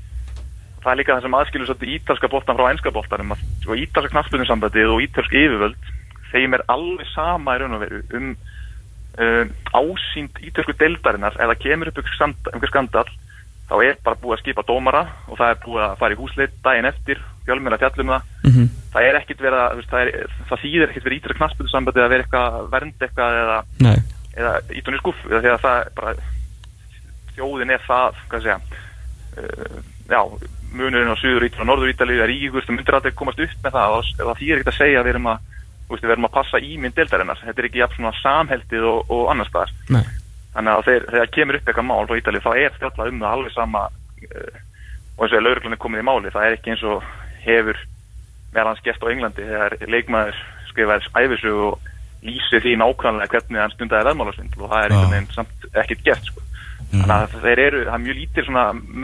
það 0.84 0.92
er 0.92 1.00
líka 1.00 1.16
það 1.16 1.26
sem 1.26 1.38
aðskilur 1.40 1.70
svolítið 1.70 1.96
ítalska 1.98 2.32
bóltan 2.32 2.60
frá 2.60 2.68
ennska 2.72 2.94
bóltanum 2.96 3.34
og 3.34 3.82
ítalska 3.82 4.14
knafspunnsambandið 4.14 4.94
og 4.94 5.04
ítalsk 5.08 5.34
yfirvöld 5.34 5.92
þeim 6.32 6.58
er 6.58 6.64
alveg 6.72 7.10
sama 7.14 7.56
í 7.58 7.62
raun 7.62 7.78
og 7.78 7.84
veru 7.84 8.04
um 8.20 8.30
um, 9.18 9.54
ásýnd 9.74 10.44
ítalsku 10.46 10.76
deildarinnar 10.78 11.38
eða 11.42 11.58
kemur 11.60 11.92
upp 11.92 12.02
einhver 12.04 12.72
skandal 12.72 13.08
þá 13.68 13.76
er 13.84 13.98
bara 14.04 14.20
búið 14.22 14.38
að 14.38 14.44
skipa 14.44 14.64
dómara 14.68 15.04
og 15.28 15.40
það 15.40 15.50
er 15.52 15.62
búið 15.66 15.86
að 15.86 15.96
fara 16.02 16.16
í 16.16 16.20
húsleitt 16.20 16.60
daginn 16.64 16.88
eftir 16.88 17.24
fjölmjöla 17.48 17.80
fjallum 17.82 18.14
það 18.14 18.22
mm 18.44 18.52
-hmm. 18.52 18.70
það 18.94 19.08
er 19.08 19.20
ekkit 19.22 19.42
verið 19.44 19.64
að 19.64 19.82
það, 19.92 20.02
er, 20.02 20.36
það 20.50 20.62
þýðir 20.64 20.90
ekkit 20.90 21.08
verið 21.08 21.18
ítalska 21.18 21.40
knafspunnsambandið 21.42 22.04
að 22.04 22.14
vera 22.14 22.24
eitthvað 22.24 22.70
vernd 22.76 23.08
eitthvað 23.08 23.42
eða, 23.42 23.58
eða 24.38 24.54
ítunni 24.78 25.00
skuff 25.02 25.24
því 25.26 25.52
að 25.54 25.64
það 25.64 25.90
bara 25.98 26.14
þjóðin 27.38 27.74
er 27.74 27.84
það, 27.86 28.22
hvað 28.32 28.46
segja 28.46 28.60
uh, 29.42 29.80
já, 30.10 30.22
munurinn 30.78 31.14
á 31.14 31.18
Suður 31.20 31.48
Ítalíu 31.48 31.66
og 31.66 31.70
Norður 31.70 31.94
Ítalíu 31.94 32.22
er 32.24 32.34
ígust 32.34 32.70
og 32.70 32.78
myndir 32.78 32.98
alltaf 32.98 33.18
komast 33.18 33.42
upp 33.44 33.66
með 33.66 33.78
það 33.78 33.98
og 33.98 34.12
það 34.22 34.40
þýðir 34.42 34.62
ekkert 34.62 34.74
að 34.74 34.80
segja 34.80 35.02
að 35.02 35.08
við 35.08 35.14
erum 35.16 35.30
að, 35.34 35.52
við 35.94 36.14
erum 36.14 36.30
að 36.30 36.36
passa 36.38 36.62
ímynd 36.62 36.98
deildarinnar 36.98 37.44
þetta 37.44 37.62
er 37.64 37.70
ekki 37.70 37.84
jafn 37.84 38.00
svona 38.00 38.14
samheldið 38.22 38.88
og, 38.92 39.14
og 39.14 39.30
annars 39.34 39.76
Nei. 39.94 40.04
þannig 40.56 40.74
að 40.74 40.88
þeir, 40.90 41.08
þegar 41.14 41.34
kemur 41.38 41.60
upp 41.60 41.70
eitthvað 41.70 41.90
mál 41.92 42.10
frá 42.10 42.22
Ítalíu 42.22 42.46
þá 42.46 42.52
er 42.56 42.78
stjálfað 42.78 43.14
um 43.14 43.22
það 43.24 43.38
alveg 43.38 43.56
sama 43.56 43.86
uh, 43.88 44.58
og 45.18 45.26
eins 45.26 45.32
og 45.32 45.38
er 45.40 45.46
lauruglunni 45.46 45.82
komið 45.82 46.04
í 46.04 46.08
máli 46.08 46.34
það 46.34 46.48
er 46.48 46.58
ekki 46.58 46.74
eins 46.74 46.86
og 46.88 47.06
hefur 47.46 47.80
meðal 48.54 48.72
hans 48.72 48.84
gest 48.86 49.04
á 49.06 49.12
Englandi 49.12 49.46
þegar 49.46 49.78
leikmaður 49.88 50.42
skrifaðis 50.72 51.10
æfisug 51.18 51.64
og 51.70 51.87
lýsi 52.26 52.62
því 52.64 52.76
nákvæmlega 52.82 53.32
hvernig 53.32 53.62
hann 53.62 53.74
stundaði 53.76 54.10
veðmálasvindl 54.10 54.64
og 54.64 54.72
það 54.72 54.84
er 54.84 54.94
einhvern 54.94 55.14
veginn 55.14 55.34
samt 55.36 55.68
ekkert 55.74 56.04
gert 56.06 56.30
sko. 56.30 56.42
mm. 56.92 57.02
þannig 57.02 57.18
að 57.18 57.36
þeir 57.44 57.60
eru, 57.66 57.84
það 57.86 57.94
er 57.94 58.06
mjög 58.06 58.18
lítir 58.22 58.50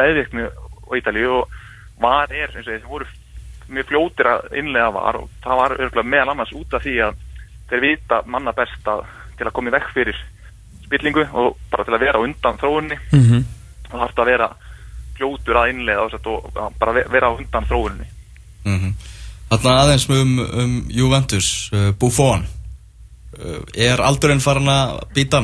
meðvirkni 0.02 0.48
á 0.48 0.92
Ítalíu 0.98 1.36
og 1.42 1.60
var 2.02 2.34
er, 2.34 2.50
eins 2.54 2.68
og 2.68 2.74
þeir 2.74 2.88
voru 2.90 3.10
mjög 3.74 3.90
fljótir 3.92 4.30
að 4.30 4.58
innlega 4.60 4.90
var 4.92 5.20
og 5.22 5.30
það 5.44 5.62
var 5.62 5.76
örgulega 5.80 6.10
meðal 6.10 6.34
annars 6.34 6.56
út 6.58 6.74
af 6.74 6.84
því 6.84 6.96
að 7.08 7.22
þeir 7.70 7.86
vita 7.86 8.22
manna 8.26 8.54
best 8.56 8.90
að 8.92 9.06
til 9.38 9.48
að 9.48 9.56
koma 9.56 9.72
í 9.72 9.76
vekk 9.78 9.94
fyrir 9.94 10.20
spillingu 10.84 11.24
og 11.32 11.58
bara 11.72 11.86
til 11.88 11.96
að 11.96 12.06
vera 12.06 12.22
undan 12.22 12.60
þróunni 12.62 12.98
mm 13.12 13.24
-hmm. 13.24 13.46
og 13.92 13.94
það 13.94 14.04
þarf 14.04 14.20
að 14.20 14.32
vera 14.34 14.50
fljótur 15.18 15.58
að 15.58 15.70
innlega 15.70 16.02
og 16.02 16.74
bara 16.80 16.94
vera 17.10 17.34
undan 17.34 17.70
þróunni 17.70 18.08
mm 18.66 18.80
-hmm. 18.80 18.94
Þannig 19.54 19.80
aðeins 19.80 20.10
um, 20.10 20.40
um 20.40 20.86
Juventus, 20.90 21.70
uh, 21.74 21.92
Buffon 22.00 22.46
er 23.74 24.02
aldurinn 24.04 24.44
farin 24.44 24.70
að 24.70 25.00
býta 25.16 25.44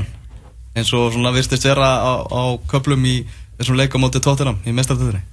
eins 0.77 0.91
og 0.93 1.13
svona 1.13 1.33
virtist 1.35 1.65
vera 1.65 1.89
á, 1.99 2.13
á 2.29 2.43
köplum 2.69 3.05
í 3.09 3.15
þessum 3.59 3.79
leik 3.79 3.95
á 3.95 3.99
móti 4.01 4.21
tóttinam 4.23 4.59
í 4.65 4.73
mestartöðinni? 4.75 5.23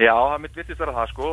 Já, 0.00 0.14
það 0.14 0.42
mitt 0.42 0.58
vittist 0.58 0.80
vera 0.80 0.96
það 0.96 1.12
sko. 1.12 1.30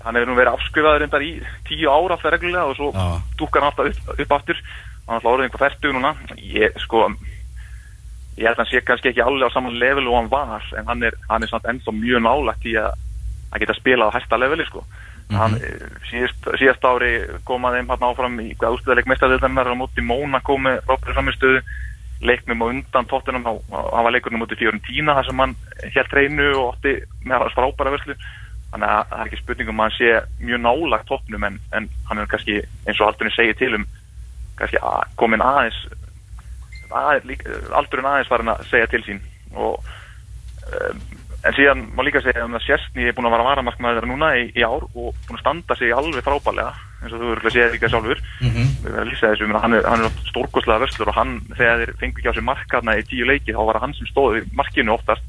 Hann 0.00 0.16
hefur 0.16 0.30
nú 0.30 0.36
verið 0.38 0.56
afskrifaður 0.56 1.02
reyndar 1.04 1.24
í 1.24 1.32
tíu 1.68 1.90
ára 1.90 2.16
alltaf 2.16 2.32
reglulega 2.32 2.70
og 2.70 2.78
svo 2.78 2.88
Já. 2.94 3.20
dúkkar 3.36 3.66
hann 3.66 3.72
alltaf 3.74 3.90
upp, 3.90 4.14
upp 4.24 4.32
aftur. 4.38 4.62
Hann 5.04 5.12
er 5.12 5.18
alltaf 5.18 5.32
orðið 5.34 5.48
einhver 5.48 5.64
færtug 5.66 5.94
núna. 5.96 6.14
Ég 6.40 6.80
sko 6.86 7.04
ég 8.40 8.46
held 8.46 8.56
að 8.56 8.62
hann 8.62 8.70
sé 8.70 8.80
kannski 8.86 9.12
ekki 9.12 9.24
alveg 9.24 9.52
á 9.52 9.54
saman 9.54 9.76
level 9.76 10.08
og 10.08 10.16
hann 10.16 10.32
var 10.32 10.64
en 10.78 10.88
hann 10.88 11.04
er, 11.04 11.16
hann 11.28 11.44
er 11.44 11.50
samt 11.50 11.68
ennþá 11.68 11.92
mjög 11.92 12.24
nálægt 12.24 12.68
í 12.70 12.76
að 12.80 12.94
að 13.50 13.64
geta 13.64 13.76
spilað 13.76 14.12
á 14.12 14.16
hæsta 14.16 14.38
leveli 14.38 14.66
sko 14.68 14.84
hann, 15.38 15.54
eh, 15.56 15.86
síðast, 16.10 16.48
síðast 16.58 16.84
ári 16.84 17.12
komaði 17.46 17.80
þeim 17.80 17.92
hann 17.94 18.08
áfram 18.08 18.40
í 18.42 18.50
hvað 18.58 18.76
úrstuðarleik 18.76 19.08
mestarðildarinnar 19.10 19.70
á 19.70 19.80
móti 19.80 20.04
Mónakó 20.04 20.56
með 20.58 20.80
Rópri 20.88 21.14
framistöðu 21.14 21.62
leiknum 22.20 22.62
og 22.62 22.74
undan 22.74 23.08
tóttunum 23.08 23.46
hann 23.48 23.60
hann 23.70 24.04
var 24.04 24.12
leikurinn 24.12 24.40
á 24.40 24.42
móti 24.42 24.58
Fiorentina 24.60 25.14
þar 25.16 25.28
sem 25.28 25.42
hann 25.42 25.54
held 25.94 26.16
reynu 26.16 26.48
og 26.58 26.74
átti 26.74 26.96
með 27.24 27.44
hans 27.44 27.56
frábæra 27.56 27.94
vörslu. 27.94 28.16
Þannig 28.70 28.90
að 28.90 29.06
það 29.10 29.20
er 29.20 29.30
ekki 29.30 29.40
spurningum 29.40 29.80
að 29.80 29.88
hann 29.88 29.96
sé 29.96 30.10
mjög 30.44 30.60
nálagt 30.66 31.08
toppnum 31.08 31.46
en, 31.48 31.56
en 31.74 31.88
hann 32.10 32.20
er 32.20 32.28
kannski 32.30 32.60
eins 32.86 33.00
og 33.00 33.08
aldurinn 33.08 33.34
segir 33.34 33.56
til 33.58 33.72
um 33.78 33.86
kannski 34.60 34.82
að, 34.84 35.14
komin 35.16 35.42
aðeins, 35.42 35.80
lík, 37.24 37.46
aldurinn 37.74 38.10
aðeins 38.10 38.30
farin 38.30 38.52
að 38.52 38.66
segja 38.68 38.90
til 38.92 39.02
sín. 39.06 39.22
Og 39.56 39.80
um, 40.76 41.02
en 41.40 41.56
síðan 41.56 41.86
má 41.96 42.04
líka 42.04 42.22
segja 42.24 42.44
um 42.44 42.56
að 42.58 42.66
Sérstni 42.66 43.06
er 43.08 43.16
búin 43.16 43.28
að 43.30 43.34
vara 43.36 43.48
varamarkmaður 43.48 44.06
núna 44.10 44.34
í, 44.36 44.46
í 44.52 44.64
ár 44.64 44.84
og 44.90 45.14
búin 45.26 45.38
að 45.38 45.42
standa 45.42 45.76
sig 45.78 45.94
alveg 45.96 46.26
frábælega 46.26 46.74
eins 47.00 47.14
og 47.14 47.22
þú 47.22 47.30
verður 47.30 47.48
að 47.48 47.54
segja 47.54 47.70
líka 47.72 47.88
sjálfur. 47.88 48.22
Að 48.90 49.08
lýsa 49.08 49.30
þessu, 49.32 49.48
hann 49.62 49.76
er, 49.78 49.86
er 49.88 50.18
stórkostlega 50.28 50.82
vörslur 50.84 51.12
og 51.12 51.16
hann, 51.16 51.38
þegar 51.54 51.80
þeir 51.80 51.94
fengu 52.02 52.20
ekki 52.20 52.28
á 52.28 52.36
sig 52.36 52.44
markarna 52.44 52.96
í 53.00 53.06
tíu 53.08 53.28
leiki, 53.28 53.56
þá 53.56 53.62
var 53.64 53.78
það 53.78 53.86
hann 53.86 53.96
sem 53.96 54.10
stóði 54.10 54.44
markinu 54.58 54.92
oftast. 54.98 55.24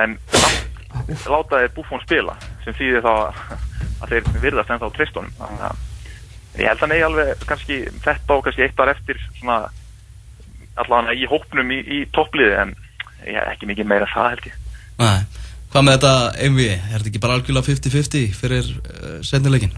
En 0.00 0.16
samt 0.30 1.26
láta 1.30 1.60
þeir 1.60 1.74
Buffon 1.74 2.02
spila 2.04 2.36
sem 2.64 2.76
þýðir 2.76 3.04
þá 3.04 3.12
að 4.00 4.12
þeir 4.12 4.30
virðast 4.42 4.72
ennþá 4.74 4.90
tristunum 4.96 5.32
ég 6.58 6.66
held 6.66 6.82
að 6.84 6.92
nei 6.92 7.02
alveg 7.06 7.44
kannski 7.48 7.78
þetta 8.04 8.36
og 8.36 8.46
kannski 8.46 8.64
eitt 8.66 8.80
ár 8.80 8.92
eftir 8.92 9.20
svona 9.38 9.60
allavega 10.80 11.14
í 11.14 11.28
hópnum 11.30 11.70
í, 11.74 11.80
í 11.80 12.00
toppliði 12.14 12.56
en 12.64 12.74
ég 13.26 13.36
hef 13.38 13.52
ekki 13.54 13.70
mikið 13.70 13.90
meira 13.90 14.08
það 14.10 14.34
held 14.34 14.50
ég 14.50 14.58
Nei, 15.00 15.20
hvað 15.72 15.84
með 15.86 15.94
þetta 15.96 16.14
MV? 16.50 16.64
Er 16.76 16.96
þetta 16.98 17.08
ekki 17.10 17.22
bara 17.22 17.36
algjörlega 17.38 17.68
50-50 17.70 18.32
fyrir 18.36 18.66
uh, 18.76 19.14
sendileikin? 19.24 19.72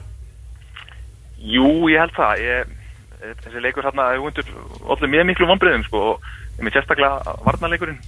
Jú, 1.43 1.69
ég 1.93 2.03
held 2.03 2.15
það. 2.17 2.43
Ég, 2.43 2.73
þessi 3.45 3.63
leikur 3.63 3.87
hérna 3.87 4.09
er 4.11 4.23
undir 4.23 4.49
allir 4.91 5.13
mjög 5.13 5.29
miklu 5.31 5.49
vonbreiðum 5.51 5.87
sko 5.87 6.03
og 6.13 6.27
ég 6.57 6.65
með 6.67 6.79
sérstaklega 6.79 7.37
varnarleikurinn. 7.47 8.01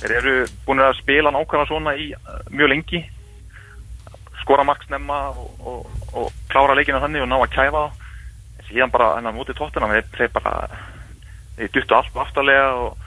Þeir 0.00 0.16
eru 0.22 0.34
búin 0.64 0.80
að 0.82 0.96
spila 1.02 1.34
nákvæmlega 1.34 1.68
svona 1.68 1.94
í 2.00 2.08
uh, 2.16 2.40
mjög 2.48 2.72
lengi. 2.72 3.02
Skora 4.40 4.64
mark 4.66 4.88
snemma 4.88 5.20
og, 5.36 5.52
og, 5.68 6.08
og 6.16 6.32
klára 6.50 6.78
leikina 6.78 7.02
þannig 7.04 7.26
og 7.26 7.28
ná 7.28 7.36
að 7.42 7.52
kæfa 7.58 7.84
þá. 7.84 8.08
En 8.56 8.68
síðan 8.70 8.96
bara 8.96 9.14
hennar 9.18 9.36
mótið 9.36 9.60
tóttina 9.60 9.92
þeir, 9.92 10.32
bara 10.32 10.56
þeir 11.58 11.76
duttu 11.76 12.00
allt 12.00 12.22
aftarlega 12.24 12.72
og 12.86 13.01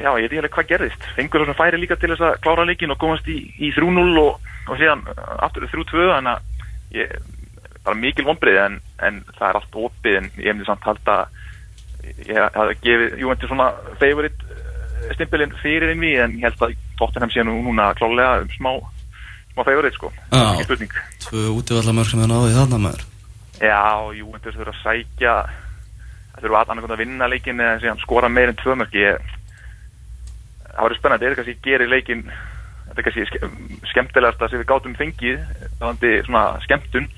já, 0.00 0.10
ég 0.10 0.22
veit 0.22 0.30
ekki 0.30 0.40
alveg 0.42 0.54
hvað 0.56 0.70
gerðist. 0.70 1.10
Fengur 1.16 1.44
þessum 1.44 1.58
færi 1.58 1.80
líka 1.80 1.98
til 2.00 2.12
þess 2.12 2.26
að 2.28 2.38
klára 2.44 2.66
leikin 2.68 2.94
og 2.94 3.00
komast 3.00 3.28
í, 3.30 3.38
í 3.58 3.72
3-0 3.76 4.22
og, 4.22 4.48
og 4.68 4.80
síðan 4.80 5.04
uh, 5.08 5.36
aftur 5.46 5.68
3-2 5.70 6.08
þannig 6.10 6.32
að 6.32 6.96
ég, 6.98 7.14
bara 7.84 7.98
mikil 7.98 8.26
vonbreið 8.28 8.62
en, 8.64 8.80
en 9.06 9.20
það 9.36 9.46
er 9.48 9.60
allt 9.60 9.78
opið 9.84 10.18
en 10.20 10.30
ég 10.36 10.52
myndi 10.54 10.68
samt 10.68 10.86
halda 10.86 11.16
ég 12.26 12.40
hafði 12.56 12.76
gefið 12.84 13.18
Juventus 13.20 13.50
svona 13.50 13.68
favorite 14.00 14.48
eh, 14.50 15.12
stimpilinn 15.16 15.56
fyrir 15.62 15.94
innví 15.94 16.14
en 16.20 16.36
ég 16.38 16.48
held 16.48 16.64
að 16.66 16.76
Tottenham 17.00 17.32
sé 17.32 17.44
nú 17.46 17.56
núna 17.64 17.90
klálega 17.96 18.42
um 18.44 18.52
smá, 18.56 18.72
smá 19.54 19.62
favorite 19.64 19.96
sko. 19.96 20.12
Já. 20.32 20.76
Tvö 21.24 21.46
útivallamörk 21.56 22.12
sem 22.12 22.22
það 22.22 22.32
náði 22.34 22.54
þarna 22.58 22.82
maður. 22.84 23.04
Já, 23.60 23.82
Juventus 24.16 24.56
þurfa 24.56 24.76
að 24.76 24.82
sækja 24.84 25.34
það 26.30 26.44
þurfa 26.44 26.62
að 26.62 26.72
annarkvæmt 26.72 26.96
að 26.96 27.02
vinna 27.04 27.28
leikin 27.28 27.64
eða 27.64 27.94
skora 28.00 28.30
meir 28.32 28.52
en 28.52 28.60
tvö 28.60 28.76
mörk. 28.80 28.96
Ég, 28.96 29.36
það 30.74 30.86
verður 30.86 31.00
spennandi, 31.00 31.26
þetta 31.26 31.34
er 31.34 31.40
kannski 31.40 31.68
gerir 31.68 31.90
leikin 31.90 32.24
þetta 32.90 32.98
er 32.98 33.06
kannski 33.06 33.26
ske- 33.30 33.88
skemmtilegast 33.92 34.42
að 34.42 34.52
sem 34.52 34.62
við 34.62 34.70
gátum 34.70 34.98
fengið 34.98 35.40
þannig 35.80 36.26
svona 36.26 36.44
skemmtun. 36.66 37.08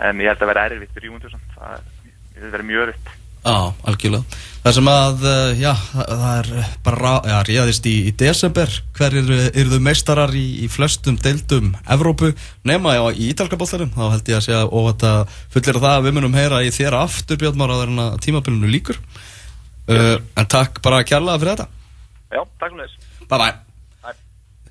En 0.00 0.22
ég 0.22 0.30
held 0.30 0.44
að 0.44 0.52
vera 0.52 0.68
erfitt 0.68 0.94
fyrir 0.94 1.30
samt. 1.30 1.56
það 1.56 1.72
er- 1.78 2.50
verður 2.50 2.68
mjög 2.70 2.86
erfitt. 2.88 3.16
Já, 3.40 3.72
algjörlega. 3.88 4.24
Það 4.60 4.74
sem 4.76 4.88
að, 4.92 5.22
uh, 5.24 5.52
já, 5.56 5.72
það 5.72 6.10
það 6.10 6.34
er 6.40 6.66
bara, 6.84 7.12
já, 7.24 7.36
ríðist 7.48 7.86
í, 7.88 7.94
í 8.08 8.12
desember. 8.12 8.68
Hverjir 8.98 9.30
eru 9.56 9.70
þau 9.70 9.80
meistarar 9.80 10.34
í, 10.36 10.44
í 10.60 10.68
flestum 10.68 11.16
deildum 11.16 11.72
Evrópu? 11.88 12.34
Nema 12.68 12.94
já, 12.98 13.04
í 13.16 13.30
ítalska 13.32 13.56
bóllarum 13.56 13.88
Þá 13.96 14.04
held 14.12 14.28
ég 14.28 14.36
að 14.36 14.44
segja 14.44 14.62
og 14.68 14.90
þetta 14.90 15.12
fullir 15.54 15.80
það 15.80 15.96
að 15.96 16.04
við 16.04 16.16
munum 16.18 16.36
heyra 16.36 16.60
í 16.60 16.68
þér 16.76 16.98
aftur 17.00 17.40
Björn 17.40 17.56
Már 17.56 17.72
áður 17.72 17.94
en 17.94 18.04
að 18.04 18.20
tímabilinu 18.26 18.68
líkur 18.68 19.00
uh, 19.00 20.16
En 20.36 20.50
takk 20.52 20.82
bara 20.84 21.00
kærlega 21.08 21.40
fyrir 21.40 21.56
þetta 21.56 21.79
Já, 22.30 22.44
takk 22.60 22.74
fyrir 22.74 22.86
þess 22.86 23.26
Bye. 23.26 23.38
Bye 23.38 23.50
Bye. 23.50 23.60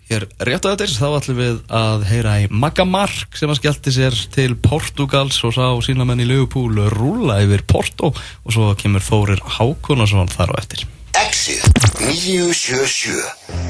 Hér 0.10 0.26
rétt 0.48 0.66
á 0.66 0.72
þetta 0.72 0.88
þá 0.98 1.08
ætlum 1.20 1.40
við 1.40 1.58
að 1.80 2.06
heyra 2.10 2.36
í 2.42 2.48
Magga 2.50 2.86
Mark 2.90 3.38
sem 3.38 3.52
að 3.52 3.60
skellti 3.62 3.94
sér 3.94 4.16
til 4.34 4.56
Portugals 4.58 5.38
og 5.46 5.54
sá 5.58 5.68
sína 5.86 6.08
menn 6.08 6.24
í 6.24 6.30
Liverpool 6.30 6.82
rúla 6.96 7.42
yfir 7.46 7.66
Porto 7.70 8.10
og 8.16 8.56
svo 8.56 8.72
kemur 8.80 9.06
Þórir 9.06 9.44
Hákonarsson 9.60 10.32
þar 10.34 10.56
á 10.58 10.62
eftir. 10.64 10.88
Exit 11.20 11.70
977 12.02 13.68